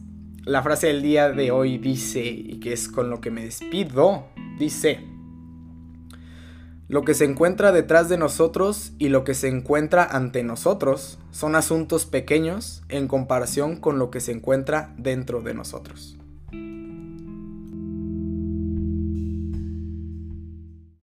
la 0.44 0.64
frase 0.64 0.88
del 0.88 1.04
día 1.04 1.30
de 1.30 1.52
hoy 1.52 1.78
dice, 1.78 2.24
y 2.26 2.60
que 2.60 2.74
es 2.74 2.88
con 2.88 3.12
lo 3.12 3.22
que 3.22 3.30
me 3.30 3.44
despido, 3.44 4.26
dice... 4.58 5.17
Lo 6.90 7.04
que 7.04 7.14
se 7.14 7.26
encuentra 7.26 7.74
detrás 7.74 8.08
de 8.08 8.18
nosotros 8.18 8.94
y 8.98 9.10
lo 9.10 9.26
que 9.26 9.34
se 9.34 9.50
encuentra 9.50 10.06
ante 10.06 10.44
nosotros 10.44 11.20
son 11.32 11.56
asuntos 11.56 12.06
pequeños 12.06 12.82
en 12.88 13.10
comparación 13.10 13.76
con 13.76 14.00
lo 14.00 14.10
que 14.10 14.22
se 14.22 14.32
encuentra 14.32 14.94
dentro 14.98 15.42
de 15.42 15.54
nosotros. 15.54 16.18